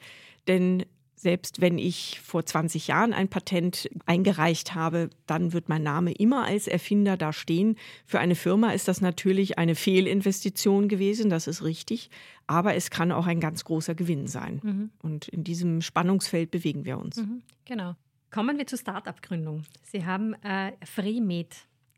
Denn 0.48 0.84
selbst 1.20 1.60
wenn 1.60 1.76
ich 1.76 2.18
vor 2.20 2.46
20 2.46 2.88
Jahren 2.88 3.12
ein 3.12 3.28
Patent 3.28 3.90
eingereicht 4.06 4.74
habe, 4.74 5.10
dann 5.26 5.52
wird 5.52 5.68
mein 5.68 5.82
Name 5.82 6.12
immer 6.12 6.46
als 6.46 6.66
Erfinder 6.66 7.18
da 7.18 7.32
stehen. 7.32 7.76
Für 8.06 8.20
eine 8.20 8.34
Firma 8.34 8.70
ist 8.70 8.88
das 8.88 9.02
natürlich 9.02 9.58
eine 9.58 9.74
Fehlinvestition 9.74 10.88
gewesen, 10.88 11.28
das 11.28 11.46
ist 11.46 11.62
richtig. 11.62 12.08
Aber 12.46 12.74
es 12.74 12.90
kann 12.90 13.12
auch 13.12 13.26
ein 13.26 13.38
ganz 13.38 13.64
großer 13.64 13.94
Gewinn 13.94 14.26
sein. 14.28 14.60
Mhm. 14.62 14.90
Und 15.02 15.28
in 15.28 15.44
diesem 15.44 15.82
Spannungsfeld 15.82 16.50
bewegen 16.50 16.86
wir 16.86 16.98
uns. 16.98 17.18
Mhm, 17.18 17.42
genau. 17.66 17.96
Kommen 18.30 18.56
wir 18.56 18.66
zur 18.66 18.78
Start-up-Gründung. 18.78 19.64
Sie 19.82 20.06
haben 20.06 20.34
äh, 20.42 20.72
FreeMed 20.84 21.54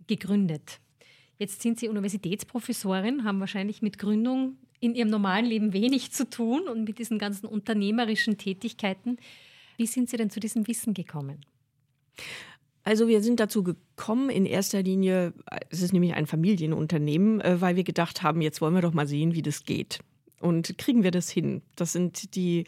gegründet. 0.09 0.81
Jetzt 1.39 1.63
sind 1.63 1.79
Sie 1.79 1.89
Universitätsprofessorin, 1.89 3.25
haben 3.25 3.41
wahrscheinlich 3.41 3.83
mit 3.83 3.99
Gründung 3.99 4.57
in 4.83 4.97
ihrem 4.97 5.11
normalen 5.11 5.47
Leben 5.47 5.73
wenig 5.73 6.11
zu 6.11 6.29
tun 6.29 6.67
und 6.69 6.85
mit 6.85 6.99
diesen 6.99 7.19
ganzen 7.19 7.47
unternehmerischen 7.47 8.37
Tätigkeiten. 8.37 9.17
Wie 9.77 9.87
sind 9.87 10.11
Sie 10.11 10.17
denn 10.17 10.29
zu 10.29 10.41
diesem 10.41 10.67
Wissen 10.67 10.93
gekommen? 10.93 11.47
Also 12.83 13.07
wir 13.07 13.23
sind 13.23 13.39
dazu 13.39 13.63
gekommen, 13.63 14.29
in 14.29 14.45
erster 14.45 14.83
Linie, 14.83 15.35
es 15.71 15.83
ist 15.83 15.93
nämlich 15.93 16.15
ein 16.15 16.27
Familienunternehmen, 16.27 17.41
äh, 17.41 17.61
weil 17.61 17.77
wir 17.77 17.85
gedacht 17.85 18.25
haben, 18.25 18.43
jetzt 18.43 18.61
wollen 18.61 18.75
wir 18.75 18.83
doch 18.83 18.93
mal 18.93 19.07
sehen, 19.07 19.35
wie 19.35 19.43
das 19.43 19.65
geht. 19.65 20.01
Und 20.41 20.77
kriegen 20.79 21.05
wir 21.05 21.13
das 21.13 21.31
hin? 21.31 21.63
Das 21.77 21.93
sind 21.93 22.35
die 22.35 22.65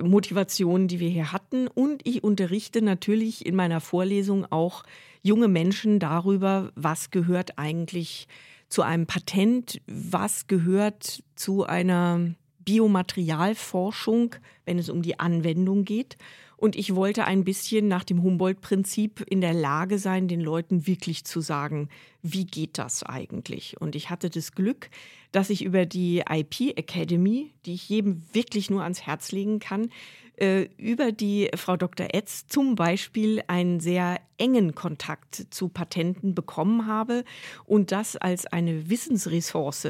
Motivationen, 0.00 0.88
die 0.88 1.00
wir 1.00 1.10
hier 1.10 1.32
hatten. 1.32 1.68
Und 1.68 2.00
ich 2.08 2.24
unterrichte 2.24 2.80
natürlich 2.80 3.44
in 3.44 3.54
meiner 3.54 3.82
Vorlesung 3.82 4.50
auch 4.50 4.84
junge 5.22 5.48
Menschen 5.48 5.98
darüber, 5.98 6.72
was 6.76 7.10
gehört 7.10 7.58
eigentlich 7.58 8.26
zu 8.72 8.80
einem 8.80 9.06
Patent, 9.06 9.82
was 9.86 10.46
gehört 10.46 11.22
zu 11.34 11.64
einer 11.64 12.34
Biomaterialforschung, 12.60 14.34
wenn 14.64 14.78
es 14.78 14.88
um 14.88 15.02
die 15.02 15.20
Anwendung 15.20 15.84
geht. 15.84 16.16
Und 16.56 16.74
ich 16.74 16.94
wollte 16.94 17.26
ein 17.26 17.44
bisschen 17.44 17.86
nach 17.88 18.02
dem 18.02 18.22
Humboldt-Prinzip 18.22 19.26
in 19.28 19.42
der 19.42 19.52
Lage 19.52 19.98
sein, 19.98 20.26
den 20.26 20.40
Leuten 20.40 20.86
wirklich 20.86 21.24
zu 21.24 21.42
sagen, 21.42 21.90
wie 22.22 22.46
geht 22.46 22.78
das 22.78 23.02
eigentlich? 23.02 23.78
Und 23.78 23.94
ich 23.94 24.08
hatte 24.08 24.30
das 24.30 24.52
Glück, 24.52 24.88
dass 25.32 25.50
ich 25.50 25.64
über 25.64 25.84
die 25.84 26.22
IP 26.26 26.78
Academy, 26.78 27.50
die 27.66 27.74
ich 27.74 27.90
jedem 27.90 28.22
wirklich 28.32 28.70
nur 28.70 28.84
ans 28.84 29.02
Herz 29.02 29.32
legen 29.32 29.58
kann, 29.58 29.90
äh, 30.36 30.68
über 30.76 31.12
die 31.12 31.50
Frau 31.54 31.76
Dr. 31.76 32.08
Etz 32.12 32.46
zum 32.46 32.74
Beispiel 32.74 33.42
einen 33.46 33.80
sehr 33.80 34.20
engen 34.38 34.74
Kontakt 34.74 35.46
zu 35.50 35.68
Patenten 35.68 36.34
bekommen 36.34 36.86
habe 36.86 37.24
und 37.64 37.92
das 37.92 38.16
als 38.16 38.46
eine 38.46 38.88
Wissensressource 38.88 39.88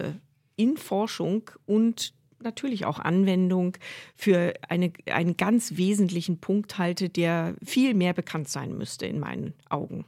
in 0.56 0.76
Forschung 0.76 1.50
und 1.66 2.12
natürlich 2.42 2.84
auch 2.84 2.98
Anwendung 2.98 3.76
für 4.16 4.54
eine, 4.68 4.92
einen 5.06 5.36
ganz 5.36 5.76
wesentlichen 5.76 6.38
Punkt 6.38 6.78
halte, 6.78 7.08
der 7.08 7.54
viel 7.64 7.94
mehr 7.94 8.12
bekannt 8.12 8.48
sein 8.48 8.76
müsste 8.76 9.06
in 9.06 9.20
meinen 9.20 9.54
Augen. 9.68 10.04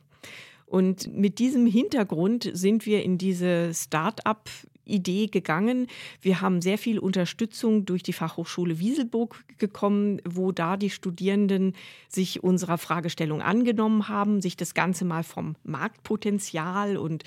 Und 0.67 1.15
mit 1.15 1.39
diesem 1.39 1.67
Hintergrund 1.67 2.51
sind 2.53 2.87
wir 2.87 3.05
in 3.05 3.19
diese 3.19 3.73
Start-up 3.73 4.51
Idee 4.85 5.27
gegangen. 5.27 5.89
Wir 6.21 6.41
haben 6.41 6.63
sehr 6.63 6.79
viel 6.79 6.99
Unterstützung 6.99 7.87
durch 7.87 8.03
die 8.03 8.13
Fachhochschule 8.13 8.79
Wieselburg 8.79 9.45
bekommen, 9.59 10.21
wo 10.25 10.53
da 10.53 10.77
die 10.77 10.91
Studierenden 10.91 11.75
sich 12.09 12.43
unserer 12.43 12.79
Fragestellung 12.79 13.43
angenommen 13.43 14.09
haben, 14.09 14.41
sich 14.41 14.57
das 14.57 14.75
Ganze 14.75 15.05
mal 15.05 15.23
vom 15.23 15.57
Marktpotenzial 15.65 16.97
und 16.97 17.25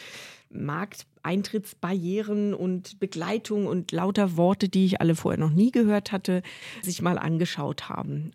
Markteintrittsbarrieren 0.49 2.53
und 2.53 2.99
Begleitung 2.99 3.67
und 3.67 3.91
lauter 3.91 4.37
Worte, 4.37 4.69
die 4.69 4.85
ich 4.85 5.01
alle 5.01 5.15
vorher 5.15 5.39
noch 5.39 5.51
nie 5.51 5.71
gehört 5.71 6.11
hatte, 6.11 6.41
sich 6.81 7.01
mal 7.01 7.17
angeschaut 7.17 7.89
haben. 7.89 8.31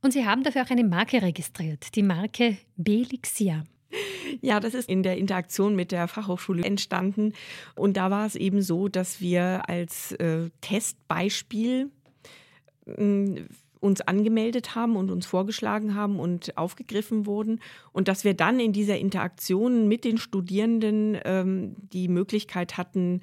Und 0.00 0.12
Sie 0.12 0.26
haben 0.26 0.42
dafür 0.42 0.64
auch 0.64 0.70
eine 0.70 0.84
Marke 0.84 1.22
registriert, 1.22 1.94
die 1.94 2.02
Marke 2.02 2.56
Belixia. 2.76 3.64
Ja, 4.40 4.60
das 4.60 4.74
ist 4.74 4.88
in 4.88 5.02
der 5.02 5.18
Interaktion 5.18 5.76
mit 5.76 5.92
der 5.92 6.08
Fachhochschule 6.08 6.64
entstanden. 6.64 7.32
Und 7.74 7.96
da 7.96 8.10
war 8.10 8.26
es 8.26 8.34
eben 8.34 8.62
so, 8.62 8.88
dass 8.88 9.20
wir 9.20 9.68
als 9.68 10.12
äh, 10.12 10.50
Testbeispiel 10.60 11.90
äh, 12.86 13.42
uns 13.80 14.00
angemeldet 14.00 14.74
haben 14.76 14.96
und 14.96 15.10
uns 15.10 15.26
vorgeschlagen 15.26 15.94
haben 15.94 16.20
und 16.20 16.56
aufgegriffen 16.56 17.26
wurden. 17.26 17.60
Und 17.92 18.08
dass 18.08 18.24
wir 18.24 18.34
dann 18.34 18.60
in 18.60 18.72
dieser 18.72 18.96
Interaktion 18.98 19.88
mit 19.88 20.04
den 20.04 20.18
Studierenden 20.18 21.18
ähm, 21.24 21.74
die 21.92 22.08
Möglichkeit 22.08 22.76
hatten, 22.78 23.22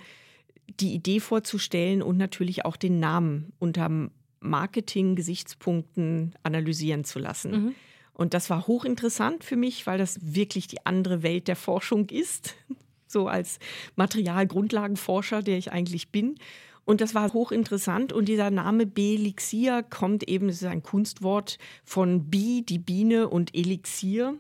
die 0.80 0.94
Idee 0.94 1.22
vorzustellen 1.22 2.02
und 2.02 2.18
natürlich 2.18 2.66
auch 2.66 2.76
den 2.76 3.00
Namen 3.00 3.54
unter 3.58 4.10
Marketing-Gesichtspunkten 4.42 6.34
analysieren 6.44 7.06
zu 7.06 7.20
lassen. 7.20 7.52
Mhm. 7.52 7.76
Und 8.20 8.34
das 8.34 8.50
war 8.50 8.68
hochinteressant 8.68 9.46
für 9.46 9.56
mich, 9.56 9.88
weil 9.88 9.98
das 9.98 10.20
wirklich 10.22 10.68
die 10.68 10.86
andere 10.86 11.24
Welt 11.24 11.48
der 11.48 11.56
Forschung 11.56 12.10
ist. 12.10 12.56
So 13.12 13.28
als 13.28 13.58
Materialgrundlagenforscher, 13.96 15.42
der 15.42 15.58
ich 15.58 15.72
eigentlich 15.72 16.12
bin. 16.12 16.36
Und 16.86 17.02
das 17.02 17.16
war 17.16 17.34
hochinteressant. 17.34 18.14
Und 18.14 18.26
dieser 18.26 18.52
Name 18.52 18.86
Belixir 18.86 19.82
kommt 19.82 20.30
eben, 20.30 20.48
es 20.48 20.62
ist 20.62 20.68
ein 20.68 20.84
Kunstwort 20.84 21.58
von 21.84 22.30
Bi, 22.30 22.62
die 22.64 22.78
Biene 22.78 23.28
und 23.28 23.56
Elixier 23.56 24.38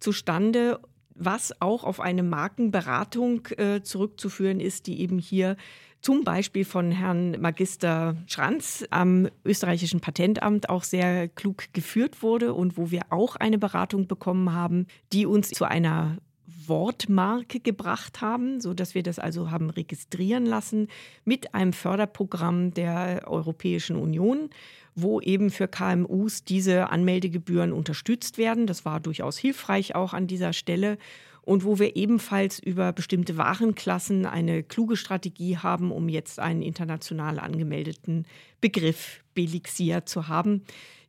zustande, 0.00 0.80
was 1.14 1.62
auch 1.62 1.82
auf 1.82 1.98
eine 1.98 2.22
Markenberatung 2.22 3.46
äh, 3.56 3.80
zurückzuführen 3.82 4.60
ist, 4.60 4.86
die 4.86 5.00
eben 5.00 5.18
hier 5.18 5.56
zum 6.00 6.24
Beispiel 6.24 6.64
von 6.64 6.90
Herrn 6.90 7.40
Magister 7.40 8.16
Schranz 8.26 8.84
am 8.90 9.28
österreichischen 9.44 10.00
Patentamt 10.00 10.68
auch 10.68 10.84
sehr 10.84 11.28
klug 11.28 11.64
geführt 11.72 12.22
wurde 12.22 12.54
und 12.54 12.76
wo 12.76 12.90
wir 12.90 13.02
auch 13.10 13.36
eine 13.36 13.58
Beratung 13.58 14.06
bekommen 14.06 14.52
haben, 14.52 14.86
die 15.12 15.26
uns 15.26 15.50
zu 15.50 15.64
einer 15.64 16.18
Wortmarke 16.66 17.60
gebracht 17.60 18.20
haben, 18.20 18.60
so 18.60 18.74
dass 18.74 18.94
wir 18.94 19.02
das 19.02 19.18
also 19.18 19.50
haben 19.50 19.70
registrieren 19.70 20.46
lassen 20.46 20.88
mit 21.24 21.54
einem 21.54 21.72
Förderprogramm 21.72 22.72
der 22.72 23.24
Europäischen 23.26 23.96
Union, 23.96 24.50
wo 24.94 25.20
eben 25.20 25.50
für 25.50 25.68
KMUs 25.68 26.44
diese 26.44 26.90
Anmeldegebühren 26.90 27.72
unterstützt 27.72 28.38
werden. 28.38 28.66
Das 28.66 28.84
war 28.84 29.00
durchaus 29.00 29.36
hilfreich 29.36 29.94
auch 29.94 30.12
an 30.12 30.26
dieser 30.26 30.52
Stelle 30.52 30.98
und 31.42 31.64
wo 31.64 31.78
wir 31.78 31.96
ebenfalls 31.96 32.58
über 32.58 32.92
bestimmte 32.92 33.36
Warenklassen 33.36 34.26
eine 34.26 34.62
kluge 34.62 34.96
Strategie 34.96 35.56
haben, 35.56 35.92
um 35.92 36.08
jetzt 36.08 36.38
einen 36.38 36.62
international 36.62 37.38
angemeldeten 37.38 38.26
Begriff 38.60 39.22
Belixia 39.34 40.04
zu 40.06 40.28
haben. 40.28 40.62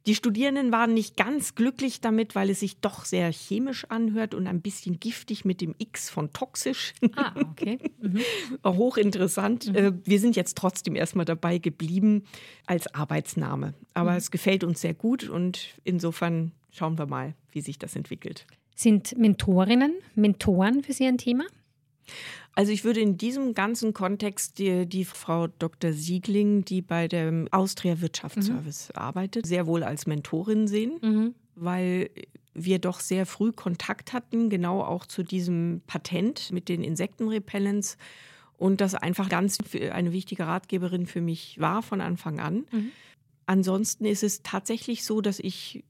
Die 0.07 0.15
Studierenden 0.15 0.71
waren 0.71 0.95
nicht 0.95 1.15
ganz 1.15 1.53
glücklich 1.53 2.01
damit, 2.01 2.33
weil 2.33 2.49
es 2.49 2.61
sich 2.61 2.79
doch 2.79 3.05
sehr 3.05 3.31
chemisch 3.31 3.85
anhört 3.85 4.33
und 4.33 4.47
ein 4.47 4.61
bisschen 4.61 4.99
giftig 4.99 5.45
mit 5.45 5.61
dem 5.61 5.75
X 5.77 6.09
von 6.09 6.33
toxisch. 6.33 6.93
Ah, 7.15 7.33
okay. 7.39 7.77
Mhm. 8.01 8.21
Hochinteressant. 8.65 9.67
Mhm. 9.67 9.75
Äh, 9.75 9.91
wir 10.03 10.19
sind 10.19 10.35
jetzt 10.35 10.57
trotzdem 10.57 10.95
erstmal 10.95 11.25
dabei 11.25 11.59
geblieben 11.59 12.23
als 12.65 12.91
Arbeitsname. 12.95 13.75
Aber 13.93 14.11
mhm. 14.11 14.17
es 14.17 14.31
gefällt 14.31 14.63
uns 14.63 14.81
sehr 14.81 14.95
gut 14.95 15.29
und 15.29 15.75
insofern 15.83 16.51
schauen 16.71 16.97
wir 16.97 17.05
mal, 17.05 17.35
wie 17.51 17.61
sich 17.61 17.77
das 17.77 17.95
entwickelt. 17.95 18.47
Sind 18.75 19.17
Mentorinnen, 19.17 19.93
Mentoren 20.15 20.83
für 20.83 20.93
Sie 20.93 21.05
ein 21.05 21.17
Thema? 21.17 21.43
Also 22.53 22.71
ich 22.71 22.83
würde 22.83 22.99
in 22.99 23.17
diesem 23.17 23.53
ganzen 23.53 23.93
Kontext 23.93 24.59
die, 24.59 24.85
die 24.85 25.05
Frau 25.05 25.47
Dr. 25.47 25.93
Siegling, 25.93 26.65
die 26.65 26.81
bei 26.81 27.07
dem 27.07 27.47
Austria 27.51 28.01
Wirtschaftsservice 28.01 28.89
mhm. 28.89 28.99
arbeitet, 28.99 29.45
sehr 29.45 29.67
wohl 29.67 29.83
als 29.83 30.05
Mentorin 30.05 30.67
sehen, 30.67 30.99
mhm. 31.01 31.35
weil 31.55 32.09
wir 32.53 32.79
doch 32.79 32.99
sehr 32.99 33.25
früh 33.25 33.53
Kontakt 33.53 34.11
hatten, 34.11 34.49
genau 34.49 34.81
auch 34.81 35.05
zu 35.05 35.23
diesem 35.23 35.81
Patent 35.87 36.51
mit 36.51 36.67
den 36.67 36.83
Insektenrepellents 36.83 37.97
und 38.57 38.81
das 38.81 38.93
einfach 38.95 39.29
ganz 39.29 39.57
eine 39.91 40.11
wichtige 40.11 40.45
Ratgeberin 40.45 41.05
für 41.05 41.21
mich 41.21 41.59
war 41.59 41.81
von 41.81 42.01
Anfang 42.01 42.39
an. 42.39 42.65
Mhm. 42.71 42.91
Ansonsten 43.45 44.05
ist 44.05 44.23
es 44.23 44.43
tatsächlich 44.43 45.03
so, 45.03 45.21
dass 45.21 45.39
ich 45.39 45.83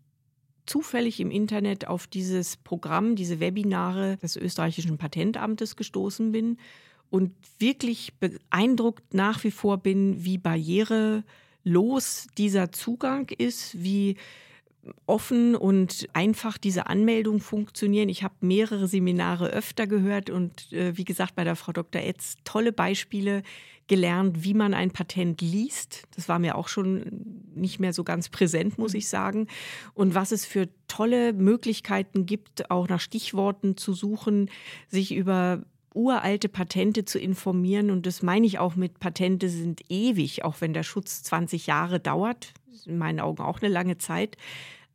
zufällig 0.65 1.19
im 1.19 1.31
Internet 1.31 1.87
auf 1.87 2.07
dieses 2.07 2.57
Programm, 2.57 3.15
diese 3.15 3.39
Webinare 3.39 4.17
des 4.17 4.35
österreichischen 4.35 4.97
Patentamtes 4.97 5.75
gestoßen 5.75 6.31
bin 6.31 6.57
und 7.09 7.33
wirklich 7.59 8.13
beeindruckt 8.19 9.13
nach 9.13 9.43
wie 9.43 9.51
vor 9.51 9.77
bin, 9.77 10.23
wie 10.23 10.37
barrierelos 10.37 12.27
dieser 12.37 12.71
Zugang 12.71 13.29
ist, 13.37 13.83
wie 13.83 14.17
offen 15.05 15.55
und 15.55 16.07
einfach 16.13 16.57
diese 16.57 16.87
Anmeldung 16.87 17.39
funktionieren. 17.39 18.09
Ich 18.09 18.23
habe 18.23 18.33
mehrere 18.41 18.87
Seminare 18.87 19.47
öfter 19.47 19.87
gehört 19.87 20.29
und 20.29 20.71
äh, 20.73 20.97
wie 20.97 21.03
gesagt 21.03 21.35
bei 21.35 21.43
der 21.43 21.55
Frau 21.55 21.71
Dr. 21.71 22.01
Etz 22.01 22.37
tolle 22.43 22.71
Beispiele 22.71 23.43
gelernt, 23.87 24.43
wie 24.43 24.53
man 24.53 24.73
ein 24.73 24.91
Patent 24.91 25.41
liest. 25.41 26.03
Das 26.15 26.29
war 26.29 26.39
mir 26.39 26.55
auch 26.55 26.69
schon 26.69 27.03
nicht 27.53 27.79
mehr 27.79 27.91
so 27.91 28.03
ganz 28.03 28.29
präsent, 28.29 28.77
muss 28.77 28.93
ich 28.93 29.09
sagen. 29.09 29.47
Und 29.93 30.15
was 30.15 30.31
es 30.31 30.45
für 30.45 30.69
tolle 30.87 31.33
Möglichkeiten 31.33 32.25
gibt, 32.25 32.71
auch 32.71 32.87
nach 32.87 33.01
Stichworten 33.01 33.75
zu 33.75 33.93
suchen, 33.93 34.49
sich 34.87 35.13
über 35.13 35.63
uralte 35.93 36.49
Patente 36.49 37.05
zu 37.05 37.19
informieren. 37.19 37.91
Und 37.91 38.05
das 38.05 38.21
meine 38.21 38.45
ich 38.45 38.59
auch 38.59 38.75
mit 38.75 38.99
Patente 38.99 39.49
sind 39.49 39.81
ewig, 39.89 40.43
auch 40.43 40.61
wenn 40.61 40.73
der 40.73 40.83
Schutz 40.83 41.23
20 41.23 41.67
Jahre 41.67 41.99
dauert. 41.99 42.53
In 42.85 42.97
meinen 42.97 43.19
Augen 43.19 43.43
auch 43.43 43.61
eine 43.61 43.71
lange 43.71 43.97
Zeit. 43.97 44.37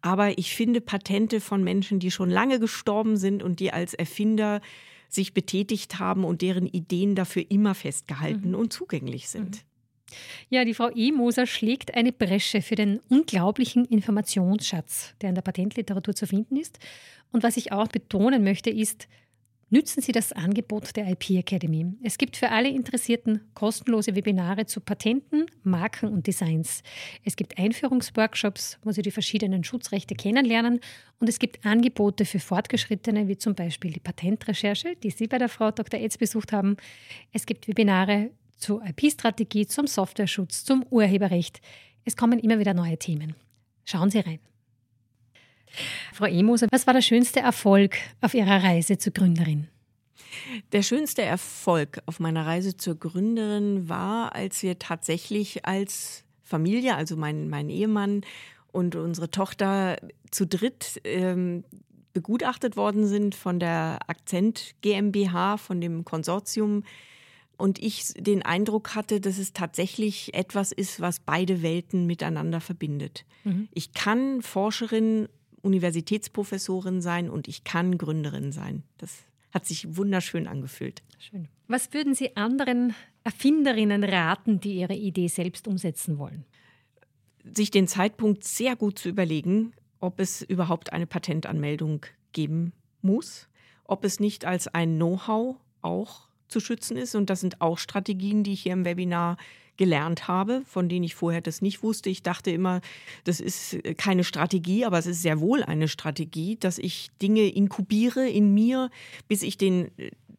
Aber 0.00 0.38
ich 0.38 0.54
finde 0.54 0.80
Patente 0.80 1.40
von 1.40 1.64
Menschen, 1.64 1.98
die 1.98 2.10
schon 2.10 2.30
lange 2.30 2.60
gestorben 2.60 3.16
sind 3.16 3.42
und 3.42 3.60
die 3.60 3.72
als 3.72 3.94
Erfinder 3.94 4.60
sich 5.08 5.34
betätigt 5.34 5.98
haben 5.98 6.24
und 6.24 6.42
deren 6.42 6.66
Ideen 6.66 7.14
dafür 7.14 7.44
immer 7.48 7.74
festgehalten 7.74 8.50
mhm. 8.50 8.56
und 8.56 8.72
zugänglich 8.72 9.28
sind. 9.28 9.56
Mhm. 9.56 9.60
Ja, 10.50 10.64
die 10.64 10.74
Frau 10.74 10.90
E. 10.94 11.10
Moser 11.10 11.46
schlägt 11.46 11.94
eine 11.94 12.12
Bresche 12.12 12.62
für 12.62 12.76
den 12.76 13.00
unglaublichen 13.08 13.84
Informationsschatz, 13.84 15.14
der 15.20 15.30
in 15.30 15.34
der 15.34 15.42
Patentliteratur 15.42 16.14
zu 16.14 16.26
finden 16.26 16.56
ist. 16.56 16.78
Und 17.32 17.42
was 17.42 17.56
ich 17.56 17.72
auch 17.72 17.88
betonen 17.88 18.44
möchte, 18.44 18.70
ist, 18.70 19.08
Nützen 19.68 20.00
Sie 20.00 20.12
das 20.12 20.32
Angebot 20.32 20.94
der 20.94 21.08
IP 21.08 21.30
Academy. 21.30 21.86
Es 22.04 22.18
gibt 22.18 22.36
für 22.36 22.52
alle 22.52 22.68
Interessierten 22.68 23.40
kostenlose 23.54 24.14
Webinare 24.14 24.66
zu 24.66 24.80
Patenten, 24.80 25.46
Marken 25.64 26.08
und 26.08 26.28
Designs. 26.28 26.84
Es 27.24 27.34
gibt 27.34 27.58
Einführungsworkshops, 27.58 28.78
wo 28.84 28.92
Sie 28.92 29.02
die 29.02 29.10
verschiedenen 29.10 29.64
Schutzrechte 29.64 30.14
kennenlernen 30.14 30.78
und 31.18 31.28
es 31.28 31.40
gibt 31.40 31.66
Angebote 31.66 32.24
für 32.26 32.38
Fortgeschrittene, 32.38 33.26
wie 33.26 33.38
zum 33.38 33.56
Beispiel 33.56 33.92
die 33.92 33.98
Patentrecherche, 33.98 34.94
die 35.02 35.10
Sie 35.10 35.26
bei 35.26 35.38
der 35.38 35.48
Frau 35.48 35.72
Dr. 35.72 35.98
Etz 35.98 36.16
besucht 36.16 36.52
haben. 36.52 36.76
Es 37.32 37.44
gibt 37.44 37.66
Webinare 37.66 38.30
zur 38.58 38.84
IP-Strategie, 38.86 39.66
zum 39.66 39.88
Softwareschutz, 39.88 40.64
zum 40.64 40.84
Urheberrecht. 40.90 41.60
Es 42.04 42.16
kommen 42.16 42.38
immer 42.38 42.60
wieder 42.60 42.72
neue 42.72 42.98
Themen. 42.98 43.34
Schauen 43.84 44.10
Sie 44.10 44.20
rein. 44.20 44.38
Frau 46.12 46.26
Emoser, 46.26 46.66
was 46.70 46.86
war 46.86 46.94
der 46.94 47.02
schönste 47.02 47.40
Erfolg 47.40 47.96
auf 48.20 48.34
Ihrer 48.34 48.62
Reise 48.62 48.98
zur 48.98 49.12
Gründerin? 49.12 49.68
Der 50.72 50.82
schönste 50.82 51.22
Erfolg 51.22 52.00
auf 52.06 52.20
meiner 52.20 52.46
Reise 52.46 52.76
zur 52.76 52.96
Gründerin 52.96 53.88
war, 53.88 54.34
als 54.34 54.62
wir 54.62 54.78
tatsächlich 54.78 55.64
als 55.66 56.24
Familie, 56.42 56.94
also 56.94 57.16
mein, 57.16 57.48
mein 57.48 57.68
Ehemann 57.68 58.22
und 58.72 58.94
unsere 58.94 59.30
Tochter 59.30 59.96
zu 60.30 60.46
dritt 60.46 61.00
ähm, 61.04 61.64
begutachtet 62.12 62.76
worden 62.76 63.06
sind 63.06 63.34
von 63.34 63.58
der 63.58 63.98
Akzent 64.06 64.74
GmbH, 64.80 65.56
von 65.58 65.80
dem 65.80 66.04
Konsortium. 66.04 66.82
Und 67.58 67.78
ich 67.78 68.12
den 68.14 68.42
Eindruck 68.42 68.94
hatte, 68.94 69.20
dass 69.20 69.38
es 69.38 69.52
tatsächlich 69.52 70.34
etwas 70.34 70.72
ist, 70.72 71.00
was 71.00 71.20
beide 71.20 71.62
Welten 71.62 72.06
miteinander 72.06 72.60
verbindet. 72.60 73.24
Mhm. 73.44 73.68
Ich 73.72 73.92
kann 73.92 74.42
Forscherin 74.42 75.28
Universitätsprofessorin 75.66 77.02
sein 77.02 77.28
und 77.28 77.48
ich 77.48 77.64
kann 77.64 77.98
Gründerin 77.98 78.52
sein. 78.52 78.84
Das 78.98 79.24
hat 79.50 79.66
sich 79.66 79.96
wunderschön 79.96 80.46
angefühlt. 80.46 81.02
Schön. 81.18 81.48
Was 81.68 81.92
würden 81.92 82.14
Sie 82.14 82.36
anderen 82.36 82.94
Erfinderinnen 83.24 84.04
raten, 84.04 84.60
die 84.60 84.76
ihre 84.76 84.94
Idee 84.94 85.28
selbst 85.28 85.66
umsetzen 85.66 86.18
wollen? 86.18 86.44
Sich 87.44 87.70
den 87.70 87.88
Zeitpunkt 87.88 88.44
sehr 88.44 88.76
gut 88.76 88.98
zu 88.98 89.08
überlegen, 89.08 89.72
ob 89.98 90.20
es 90.20 90.42
überhaupt 90.42 90.92
eine 90.92 91.06
Patentanmeldung 91.06 92.06
geben 92.32 92.72
muss, 93.02 93.48
ob 93.84 94.04
es 94.04 94.20
nicht 94.20 94.44
als 94.44 94.68
ein 94.68 94.96
Know-how 94.96 95.56
auch 95.80 96.28
zu 96.48 96.60
schützen 96.60 96.96
ist. 96.96 97.14
Und 97.14 97.30
das 97.30 97.40
sind 97.40 97.60
auch 97.60 97.78
Strategien, 97.78 98.42
die 98.42 98.52
ich 98.52 98.62
hier 98.62 98.72
im 98.72 98.84
Webinar 98.84 99.36
gelernt 99.76 100.28
habe, 100.28 100.62
von 100.66 100.88
denen 100.88 101.04
ich 101.04 101.14
vorher 101.14 101.40
das 101.40 101.62
nicht 101.62 101.82
wusste. 101.82 102.10
Ich 102.10 102.22
dachte 102.22 102.50
immer, 102.50 102.80
das 103.24 103.40
ist 103.40 103.78
keine 103.96 104.24
Strategie, 104.24 104.84
aber 104.84 104.98
es 104.98 105.06
ist 105.06 105.22
sehr 105.22 105.40
wohl 105.40 105.62
eine 105.62 105.88
Strategie, 105.88 106.56
dass 106.56 106.78
ich 106.78 107.10
Dinge 107.22 107.48
inkubiere 107.48 108.28
in 108.28 108.54
mir, 108.54 108.90
bis 109.28 109.42
ich 109.42 109.58
den 109.58 109.90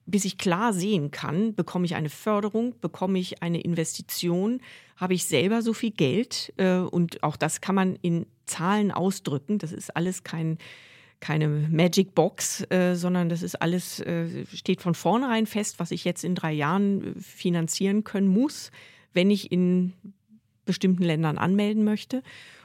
bis 0.10 0.23
ich 0.23 0.38
klar 0.38 0.71
sehen 0.73 1.12
kann, 1.12 1.54
bekomme 1.54 1.86
ich 1.86 1.95
eine 1.95 2.10
Förderung, 2.10 2.73
bekomme 2.80 3.19
ich 3.19 3.43
eine 3.43 3.60
Investition, 3.60 4.62
habe 4.95 5.13
ich 5.13 5.26
selber 5.26 5.62
so 5.62 5.73
viel 5.73 5.91
Geld 5.91 6.54
äh, 6.56 6.78
und 6.78 7.21
auch 7.23 7.36
das 7.36 7.60
kann 7.60 7.76
man 7.76 7.97
in 8.02 8.26
Zahlen 8.45 8.91
ausdrücken. 8.93 9.60
Das 9.60 9.73
ist 9.73 9.95
alles 9.95 10.23
kein 10.23 10.58
keine 11.19 11.47
Magic 11.47 12.13
Box, 12.13 12.62
äh, 12.69 12.93
sondern 12.95 13.28
das 13.28 13.41
ist 13.41 13.56
alles, 13.56 14.00
äh, 14.02 14.45
steht 14.54 14.82
von 14.82 14.93
vornherein 14.93 15.47
fest, 15.47 15.80
was 15.80 15.89
ich 15.89 16.06
jetzt 16.06 16.23
in 16.23 16.36
drei 16.36 16.54
Jahren 16.54 17.15
finanzieren 17.19 18.04
können 18.04 18.28
muss 18.28 18.71
wenn 19.17 19.32
ich 19.32 19.51
in 19.51 19.93
bestimmten 20.65 21.01
Ländern 21.01 21.39
anmelden 21.39 21.84
möchte. 21.84 22.21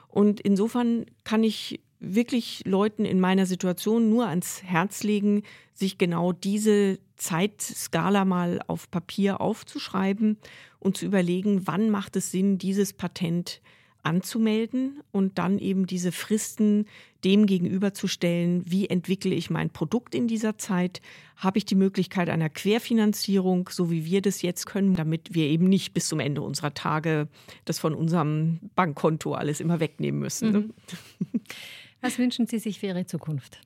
Und 0.09 0.39
insofern 0.39 1.07
kann 1.25 1.43
ich 1.43 1.81
wirklich 1.99 2.63
Leuten 2.67 3.07
in 3.07 3.21
meiner 3.21 3.47
Situation 3.47 4.11
nur 4.11 4.29
ans 4.29 4.63
Herz 4.63 5.03
legen, 5.03 5.45
sich 5.73 5.97
genau 5.97 6.33
diese 6.33 6.99
Zeitskala 7.17 8.27
mal 8.27 8.61
auf 8.67 8.91
Papier 8.91 9.41
aufzuschreiben 9.41 10.37
und 10.79 10.99
zu 10.99 11.07
überlegen, 11.07 11.67
wann 11.67 11.89
macht 11.89 12.17
es 12.17 12.31
Sinn, 12.31 12.59
dieses 12.59 12.93
Patent 12.93 13.63
anzumelden 14.03 15.01
und 15.13 15.39
dann 15.39 15.59
eben 15.59 15.87
diese 15.87 16.13
Fristen 16.13 16.87
dem 17.25 17.47
gegenüberzustellen, 17.47 18.63
wie 18.67 18.89
entwickle 18.89 19.35
ich 19.35 19.49
mein 19.49 19.71
Produkt 19.71 20.15
in 20.15 20.27
dieser 20.27 20.59
Zeit, 20.59 21.01
habe 21.37 21.59
ich 21.59 21.65
die 21.65 21.77
Möglichkeit 21.77 22.29
einer 22.29 22.49
Querfinanzierung, 22.49 23.69
so 23.71 23.91
wie 23.91 24.05
wir 24.05 24.21
das 24.21 24.43
jetzt 24.43 24.67
können, 24.67 24.95
damit 24.95 25.35
wir 25.35 25.47
eben 25.47 25.69
nicht 25.69 25.95
bis 25.95 26.09
zum 26.09 26.21
Ende 26.21 26.43
unserer 26.43 26.75
Tage 26.75 27.29
das 27.65 27.79
von 27.79 27.95
unserem 27.95 28.59
Bankkonto 28.75 29.35
alles 29.35 29.61
immer 29.61 29.79
wegnehmen 29.79 30.21
müssen. 30.21 30.51
Ne? 30.51 30.59
Mhm. 30.61 31.41
Was 32.01 32.19
wünschen 32.19 32.47
Sie 32.47 32.59
sich 32.59 32.81
für 32.81 32.87
Ihre 32.87 33.07
Zukunft? 33.07 33.61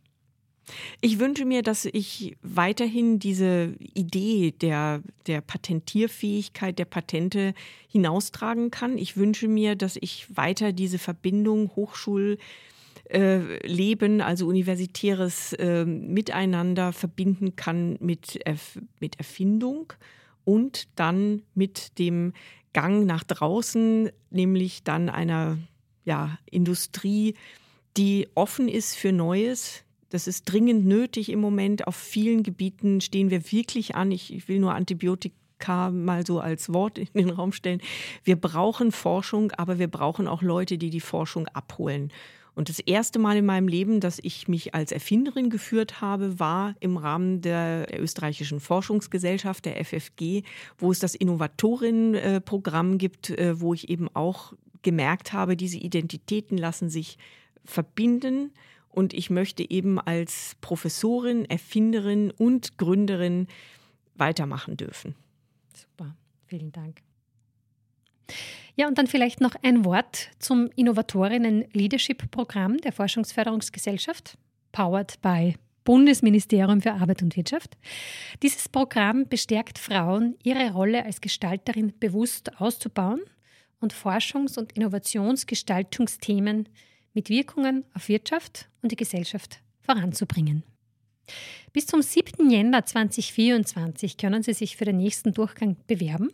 Ich 1.00 1.18
wünsche 1.18 1.44
mir, 1.44 1.62
dass 1.62 1.84
ich 1.84 2.36
weiterhin 2.42 3.18
diese 3.18 3.74
Idee 3.94 4.52
der, 4.52 5.02
der 5.26 5.40
Patentierfähigkeit 5.40 6.78
der 6.78 6.84
Patente 6.84 7.54
hinaustragen 7.88 8.70
kann. 8.70 8.98
Ich 8.98 9.16
wünsche 9.16 9.48
mir, 9.48 9.76
dass 9.76 9.96
ich 10.00 10.36
weiter 10.36 10.72
diese 10.72 10.98
Verbindung 10.98 11.70
Hochschulleben, 11.76 12.40
äh, 13.10 14.22
also 14.22 14.46
universitäres 14.46 15.52
äh, 15.54 15.84
Miteinander 15.84 16.92
verbinden 16.92 17.56
kann 17.56 17.96
mit, 18.00 18.36
Erf 18.44 18.78
mit 18.98 19.18
Erfindung 19.18 19.92
und 20.44 20.88
dann 20.96 21.42
mit 21.54 21.98
dem 21.98 22.32
Gang 22.72 23.06
nach 23.06 23.24
draußen, 23.24 24.10
nämlich 24.30 24.82
dann 24.82 25.08
einer 25.08 25.58
ja, 26.04 26.38
Industrie, 26.50 27.34
die 27.96 28.28
offen 28.34 28.68
ist 28.68 28.96
für 28.96 29.12
Neues, 29.12 29.85
das 30.10 30.26
ist 30.26 30.44
dringend 30.44 30.86
nötig 30.86 31.30
im 31.30 31.40
Moment. 31.40 31.86
Auf 31.86 31.96
vielen 31.96 32.42
Gebieten 32.42 33.00
stehen 33.00 33.30
wir 33.30 33.52
wirklich 33.52 33.94
an. 33.94 34.10
Ich, 34.12 34.32
ich 34.32 34.48
will 34.48 34.58
nur 34.58 34.74
Antibiotik 34.74 35.32
FFK 35.56 35.90
mal 35.92 36.26
so 36.26 36.40
als 36.40 36.72
Wort 36.72 36.98
in 36.98 37.08
den 37.14 37.30
Raum 37.30 37.52
stellen. 37.52 37.80
Wir 38.24 38.36
brauchen 38.36 38.92
Forschung, 38.92 39.52
aber 39.52 39.78
wir 39.78 39.88
brauchen 39.88 40.28
auch 40.28 40.42
Leute, 40.42 40.78
die 40.78 40.90
die 40.90 41.00
Forschung 41.00 41.48
abholen. 41.48 42.12
Und 42.54 42.70
das 42.70 42.78
erste 42.78 43.18
Mal 43.18 43.36
in 43.36 43.44
meinem 43.44 43.68
Leben, 43.68 44.00
dass 44.00 44.18
ich 44.22 44.48
mich 44.48 44.74
als 44.74 44.90
Erfinderin 44.90 45.50
geführt 45.50 46.00
habe, 46.00 46.40
war 46.40 46.74
im 46.80 46.96
Rahmen 46.96 47.42
der 47.42 47.86
österreichischen 48.00 48.60
Forschungsgesellschaft, 48.60 49.66
der 49.66 49.84
FFG, 49.84 50.42
wo 50.78 50.90
es 50.90 50.98
das 50.98 51.14
Innovatorinnenprogramm 51.14 52.96
gibt, 52.96 53.28
äh, 53.30 53.60
wo 53.60 53.74
ich 53.74 53.90
eben 53.90 54.08
auch 54.14 54.54
gemerkt 54.80 55.34
habe, 55.34 55.54
diese 55.54 55.76
Identitäten 55.76 56.56
lassen 56.56 56.88
sich 56.88 57.18
verbinden. 57.66 58.52
Und 58.96 59.12
ich 59.12 59.28
möchte 59.28 59.68
eben 59.70 60.00
als 60.00 60.56
Professorin, 60.62 61.44
Erfinderin 61.44 62.30
und 62.30 62.78
Gründerin 62.78 63.46
weitermachen 64.14 64.78
dürfen. 64.78 65.14
Super, 65.74 66.16
vielen 66.46 66.72
Dank. 66.72 67.02
Ja, 68.74 68.88
und 68.88 68.96
dann 68.96 69.06
vielleicht 69.06 69.42
noch 69.42 69.54
ein 69.62 69.84
Wort 69.84 70.30
zum 70.38 70.70
Innovatorinnen 70.76 71.66
Leadership 71.74 72.30
Programm 72.30 72.78
der 72.78 72.92
Forschungsförderungsgesellschaft, 72.92 74.38
powered 74.72 75.20
by 75.20 75.56
Bundesministerium 75.84 76.80
für 76.80 76.94
Arbeit 76.94 77.22
und 77.22 77.36
Wirtschaft. 77.36 77.76
Dieses 78.42 78.66
Programm 78.66 79.28
bestärkt 79.28 79.78
Frauen, 79.78 80.36
ihre 80.42 80.72
Rolle 80.72 81.04
als 81.04 81.20
Gestalterin 81.20 81.92
bewusst 82.00 82.58
auszubauen 82.62 83.20
und 83.78 83.92
Forschungs- 83.92 84.58
und 84.58 84.72
Innovationsgestaltungsthemen 84.72 86.70
mit 87.16 87.30
Wirkungen 87.30 87.84
auf 87.94 88.08
Wirtschaft 88.08 88.68
und 88.82 88.92
die 88.92 88.96
Gesellschaft 88.96 89.60
voranzubringen. 89.80 90.62
Bis 91.72 91.86
zum 91.86 92.02
7. 92.02 92.50
Jänner 92.50 92.84
2024 92.84 94.18
können 94.18 94.42
Sie 94.42 94.52
sich 94.52 94.76
für 94.76 94.84
den 94.84 94.98
nächsten 94.98 95.32
Durchgang 95.32 95.76
bewerben 95.88 96.30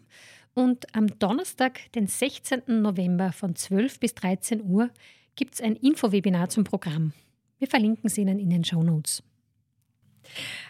und 0.54 0.94
am 0.94 1.06
Donnerstag, 1.18 1.80
den 1.92 2.08
16. 2.08 2.82
November 2.82 3.32
von 3.32 3.56
12 3.56 4.00
bis 4.00 4.14
13 4.16 4.62
Uhr 4.62 4.90
gibt 5.36 5.54
es 5.54 5.60
ein 5.62 5.76
Infowebinar 5.76 6.50
zum 6.50 6.64
Programm. 6.64 7.12
Wir 7.58 7.68
verlinken 7.68 8.08
es 8.08 8.18
Ihnen 8.18 8.38
in 8.38 8.50
den 8.50 8.64
Show 8.64 8.82
Notes. 8.82 9.22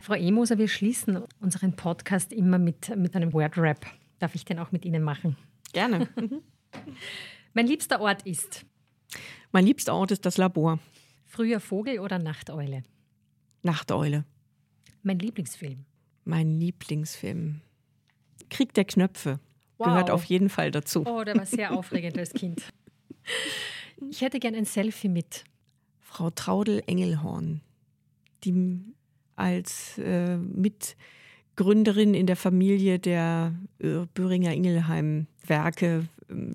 Frau 0.02 0.14
Emoser, 0.14 0.58
wir 0.58 0.68
schließen 0.68 1.22
unseren 1.40 1.74
Podcast 1.74 2.32
immer 2.32 2.58
mit, 2.58 2.94
mit 2.96 3.16
einem 3.16 3.32
Word-Rap. 3.32 3.86
Darf 4.18 4.34
ich 4.34 4.44
den 4.44 4.58
auch 4.58 4.72
mit 4.72 4.84
Ihnen 4.84 5.02
machen? 5.02 5.36
Gerne. 5.72 6.08
mein 7.54 7.66
liebster 7.66 8.00
Ort 8.00 8.26
ist? 8.26 8.66
Mein 9.52 9.66
liebster 9.66 9.94
Ort 9.94 10.10
ist 10.10 10.24
das 10.24 10.38
Labor. 10.38 10.78
Früher 11.26 11.60
Vogel 11.60 11.98
oder 12.00 12.18
Nachteule? 12.18 12.82
Nachteule. 13.62 14.24
Mein 15.02 15.18
Lieblingsfilm? 15.18 15.84
Mein 16.24 16.58
Lieblingsfilm. 16.58 17.60
Krieg 18.48 18.72
der 18.72 18.86
Knöpfe. 18.86 19.40
Wow. 19.76 19.88
Gehört 19.88 20.10
auf 20.10 20.24
jeden 20.24 20.48
Fall 20.48 20.70
dazu. 20.70 21.04
Oh, 21.06 21.22
der 21.22 21.36
war 21.36 21.44
sehr 21.44 21.72
aufregend 21.76 22.16
als 22.18 22.32
Kind. 22.32 22.62
Ich 24.10 24.22
hätte 24.22 24.40
gern 24.40 24.54
ein 24.54 24.64
Selfie 24.64 25.08
mit. 25.08 25.44
Frau 26.00 26.30
Traudel 26.30 26.82
Engelhorn, 26.86 27.60
die 28.44 28.80
als 29.36 29.98
äh, 29.98 30.36
Mitgründerin 30.36 32.14
in 32.14 32.26
der 32.26 32.36
Familie 32.36 32.98
der 32.98 33.54
äh, 33.78 34.06
Böhringer 34.14 34.52
Ingelheim 34.52 35.26
Werke 35.46 36.06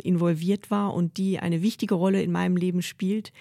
involviert 0.04 0.72
war 0.72 0.94
und 0.94 1.18
die 1.18 1.40
eine 1.40 1.62
wichtige 1.62 1.96
Rolle 1.96 2.22
in 2.22 2.32
meinem 2.32 2.58
Leben 2.58 2.82
spielt, 2.82 3.32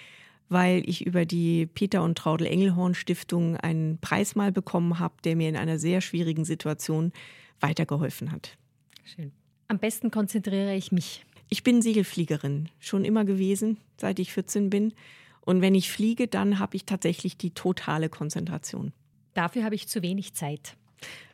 weil 0.48 0.82
ich 0.88 1.04
über 1.04 1.24
die 1.24 1.66
Peter 1.66 2.02
und 2.02 2.16
Traudel 2.16 2.46
Engelhorn 2.46 2.94
Stiftung 2.94 3.56
einen 3.56 3.98
Preis 3.98 4.34
mal 4.34 4.52
bekommen 4.52 4.98
habe, 4.98 5.14
der 5.24 5.36
mir 5.36 5.48
in 5.48 5.56
einer 5.56 5.78
sehr 5.78 6.00
schwierigen 6.00 6.44
Situation 6.44 7.12
weitergeholfen 7.60 8.32
hat. 8.32 8.56
Schön. 9.04 9.32
Am 9.68 9.78
besten 9.78 10.10
konzentriere 10.10 10.74
ich 10.74 10.92
mich. 10.92 11.24
Ich 11.48 11.62
bin 11.62 11.82
Segelfliegerin, 11.82 12.68
schon 12.78 13.04
immer 13.04 13.24
gewesen, 13.24 13.78
seit 13.96 14.18
ich 14.18 14.32
14 14.32 14.70
bin. 14.70 14.94
Und 15.40 15.60
wenn 15.60 15.74
ich 15.74 15.90
fliege, 15.90 16.26
dann 16.26 16.58
habe 16.58 16.76
ich 16.76 16.84
tatsächlich 16.86 17.36
die 17.36 17.50
totale 17.50 18.08
Konzentration. 18.08 18.92
Dafür 19.34 19.64
habe 19.64 19.74
ich 19.74 19.86
zu 19.86 20.02
wenig 20.02 20.34
Zeit. 20.34 20.76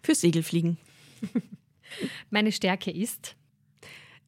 Fürs 0.03 0.21
Segelfliegen. 0.21 0.77
Meine 2.31 2.53
Stärke 2.53 2.91
ist? 2.91 3.37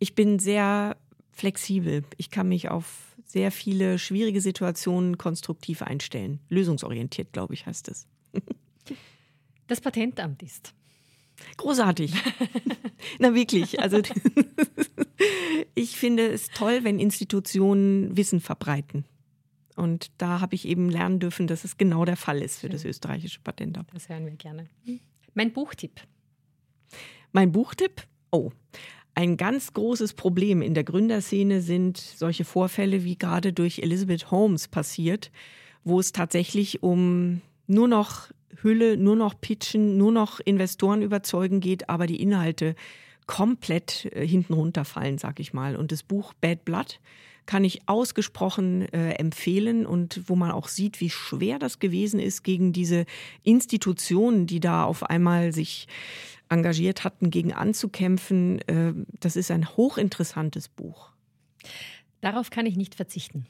Ich 0.05 0.15
bin 0.15 0.39
sehr 0.39 0.99
flexibel. 1.33 2.05
Ich 2.19 2.29
kann 2.29 2.47
mich 2.47 2.69
auf 2.69 3.17
sehr 3.25 3.51
viele 3.51 3.99
schwierige 3.99 4.43
Situationen 4.43 5.17
konstruktiv 5.17 5.81
einstellen. 5.81 6.41
Lösungsorientiert, 6.51 7.33
glaube 7.33 7.55
ich, 7.55 7.65
heißt 7.65 7.89
es. 7.89 8.07
Das 9.67 9.81
Patentamt 9.81 10.43
ist. 10.43 10.75
Großartig. 11.57 12.13
Na 13.19 13.35
wirklich. 13.35 13.81
Also 13.81 14.03
ich 15.75 15.97
finde 15.97 16.27
es 16.27 16.49
toll, 16.49 16.81
wenn 16.83 17.01
Institutionen 17.01 18.15
Wissen 18.15 18.41
verbreiten. 18.41 19.07
Und 19.75 20.11
da 20.19 20.43
habe 20.43 20.55
ich 20.55 20.69
eben 20.69 20.91
lernen 20.91 21.19
dürfen, 21.19 21.47
dass 21.47 21.65
es 21.65 21.79
genau 21.79 22.05
der 22.05 22.19
Fall 22.19 22.43
ist 22.43 22.59
für 22.59 22.69
das 22.69 22.85
österreichische 22.85 23.41
Patentamt. 23.41 23.89
Das 23.95 24.11
hören 24.11 24.27
wir 24.27 24.37
gerne. 24.37 24.69
Mein 25.33 25.55
Buchtipp. 25.55 26.03
Mein 27.33 27.53
Buchtipp? 27.53 28.07
Oh, 28.31 28.53
ein 29.15 29.37
ganz 29.37 29.73
großes 29.73 30.15
Problem 30.15 30.61
in 30.61 30.75
der 30.75 30.85
Gründerszene 30.85 31.61
sind 31.61 31.99
solche 31.99 32.45
Vorfälle, 32.45 33.05
wie 33.05 33.17
gerade 33.17 33.53
durch 33.53 33.79
Elizabeth 33.79 34.31
Holmes 34.31 34.69
passiert, 34.69 35.31
wo 35.85 36.01
es 36.01 36.13
tatsächlich 36.13 36.83
um 36.83 37.41
nur 37.67 37.89
noch 37.89 38.29
Hülle, 38.63 38.97
nur 38.97 39.17
noch 39.17 39.41
Pitchen, 39.41 39.97
nur 39.97 40.13
noch 40.13 40.41
Investoren 40.41 41.03
überzeugen 41.03 41.61
geht, 41.61 41.89
aber 41.89 42.07
die 42.07 42.21
Inhalte 42.21 42.75
komplett 43.27 44.07
äh, 44.13 44.27
hinten 44.27 44.55
runterfallen, 44.55 45.19
sag 45.19 45.41
ich 45.41 45.53
mal. 45.53 45.77
Und 45.77 45.93
das 45.93 46.03
Buch 46.03 46.35
Bad 46.35 46.65
Blood 46.65 47.01
kann 47.47 47.65
ich 47.65 47.89
ausgesprochen 47.89 48.83
äh, 48.93 49.13
empfehlen 49.13 49.87
und 49.87 50.23
wo 50.27 50.35
man 50.35 50.51
auch 50.51 50.69
sieht, 50.69 51.01
wie 51.01 51.11
schwer 51.11 51.59
das 51.59 51.79
gewesen 51.79 52.21
ist 52.21 52.43
gegen 52.43 52.73
diese 52.73 53.05
Institutionen, 53.43 54.47
die 54.47 54.61
da 54.61 54.85
auf 54.85 55.03
einmal 55.03 55.53
sich 55.53 55.87
engagiert 56.49 57.05
hatten, 57.05 57.31
gegen 57.31 57.53
anzukämpfen. 57.53 58.61
Äh, 58.69 58.93
das 59.21 59.37
ist 59.37 59.51
ein 59.51 59.69
hochinteressantes 59.77 60.69
Buch. 60.69 61.11
Darauf 62.21 62.51
kann 62.51 62.67
ich 62.67 62.77
nicht 62.77 62.95
verzichten. 62.95 63.47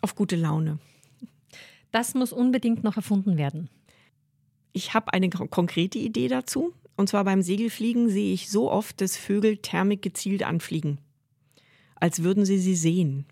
Auf 0.00 0.14
gute 0.14 0.36
Laune. 0.36 0.78
Das 1.90 2.14
muss 2.14 2.32
unbedingt 2.32 2.84
noch 2.84 2.96
erfunden 2.96 3.36
werden. 3.36 3.68
Ich 4.72 4.94
habe 4.94 5.12
eine 5.12 5.28
konkrete 5.28 5.98
Idee 5.98 6.28
dazu. 6.28 6.72
Und 6.96 7.08
zwar 7.08 7.24
beim 7.24 7.42
Segelfliegen 7.42 8.08
sehe 8.08 8.32
ich 8.34 8.50
so 8.50 8.70
oft, 8.70 9.00
dass 9.00 9.16
Vögel 9.16 9.56
Thermik 9.56 10.02
gezielt 10.02 10.42
anfliegen, 10.42 10.98
als 11.94 12.22
würden 12.22 12.44
sie 12.44 12.58
sie 12.58 12.76
sehen. 12.76 13.26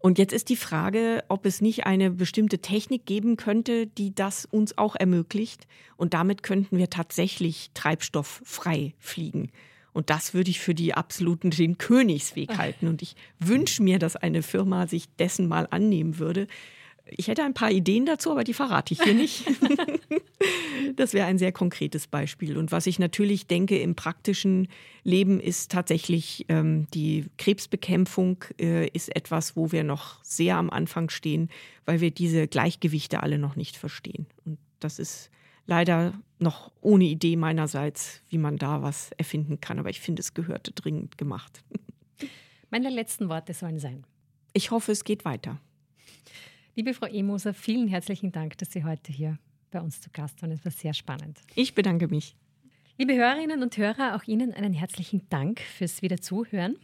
Und 0.00 0.18
jetzt 0.18 0.32
ist 0.32 0.48
die 0.48 0.56
Frage, 0.56 1.22
ob 1.28 1.44
es 1.44 1.60
nicht 1.60 1.84
eine 1.84 2.10
bestimmte 2.10 2.58
Technik 2.58 3.04
geben 3.04 3.36
könnte, 3.36 3.86
die 3.86 4.14
das 4.14 4.46
uns 4.46 4.76
auch 4.78 4.96
ermöglicht. 4.96 5.66
Und 5.96 6.14
damit 6.14 6.42
könnten 6.42 6.78
wir 6.78 6.88
tatsächlich 6.88 7.70
treibstofffrei 7.74 8.94
fliegen. 8.98 9.50
Und 9.92 10.08
das 10.08 10.32
würde 10.32 10.50
ich 10.50 10.58
für 10.58 10.74
die 10.74 10.94
absoluten 10.94 11.50
den 11.50 11.76
Königsweg 11.76 12.56
halten. 12.56 12.88
Und 12.88 13.02
ich 13.02 13.14
wünsche 13.38 13.82
mir, 13.82 13.98
dass 13.98 14.16
eine 14.16 14.42
Firma 14.42 14.86
sich 14.86 15.14
dessen 15.18 15.48
mal 15.48 15.68
annehmen 15.70 16.18
würde. 16.18 16.46
Ich 17.16 17.28
hätte 17.28 17.44
ein 17.44 17.54
paar 17.54 17.70
Ideen 17.70 18.06
dazu, 18.06 18.30
aber 18.30 18.44
die 18.44 18.54
verrate 18.54 18.94
ich 18.94 19.02
hier 19.02 19.14
nicht. 19.14 19.44
das 20.96 21.12
wäre 21.12 21.26
ein 21.26 21.38
sehr 21.38 21.52
konkretes 21.52 22.06
Beispiel. 22.06 22.56
Und 22.56 22.72
was 22.72 22.86
ich 22.86 22.98
natürlich 22.98 23.46
denke 23.46 23.78
im 23.78 23.94
praktischen 23.94 24.68
Leben 25.04 25.40
ist 25.40 25.70
tatsächlich 25.70 26.46
ähm, 26.48 26.86
die 26.94 27.26
Krebsbekämpfung 27.38 28.44
äh, 28.60 28.88
ist 28.88 29.14
etwas, 29.14 29.56
wo 29.56 29.72
wir 29.72 29.84
noch 29.84 30.22
sehr 30.24 30.56
am 30.56 30.70
Anfang 30.70 31.10
stehen, 31.10 31.48
weil 31.84 32.00
wir 32.00 32.10
diese 32.10 32.46
Gleichgewichte 32.46 33.22
alle 33.22 33.38
noch 33.38 33.56
nicht 33.56 33.76
verstehen. 33.76 34.26
Und 34.44 34.58
das 34.78 34.98
ist 34.98 35.30
leider 35.66 36.14
noch 36.38 36.72
ohne 36.80 37.04
Idee 37.04 37.36
meinerseits, 37.36 38.22
wie 38.28 38.38
man 38.38 38.56
da 38.56 38.82
was 38.82 39.12
erfinden 39.12 39.60
kann. 39.60 39.78
Aber 39.78 39.90
ich 39.90 40.00
finde, 40.00 40.20
es 40.20 40.34
gehörte 40.34 40.72
dringend 40.72 41.18
gemacht. 41.18 41.62
Meine 42.70 42.90
letzten 42.90 43.28
Worte 43.28 43.54
sollen 43.54 43.78
sein. 43.78 44.04
Ich 44.52 44.70
hoffe, 44.70 44.92
es 44.92 45.04
geht 45.04 45.24
weiter. 45.24 45.60
Liebe 46.76 46.94
Frau 46.94 47.06
Emoser, 47.06 47.52
vielen 47.52 47.88
herzlichen 47.88 48.30
Dank, 48.30 48.56
dass 48.58 48.72
Sie 48.72 48.84
heute 48.84 49.12
hier 49.12 49.38
bei 49.70 49.80
uns 49.80 50.00
zu 50.00 50.08
Gast 50.12 50.40
waren. 50.40 50.52
Es 50.52 50.64
war 50.64 50.72
sehr 50.72 50.94
spannend. 50.94 51.40
Ich 51.54 51.74
bedanke 51.74 52.06
mich. 52.08 52.36
Liebe 52.96 53.14
Hörerinnen 53.14 53.62
und 53.62 53.76
Hörer, 53.76 54.14
auch 54.14 54.24
Ihnen 54.24 54.52
einen 54.54 54.72
herzlichen 54.72 55.28
Dank 55.30 55.60
fürs 55.60 56.00
Wiederzuhören. 56.02 56.76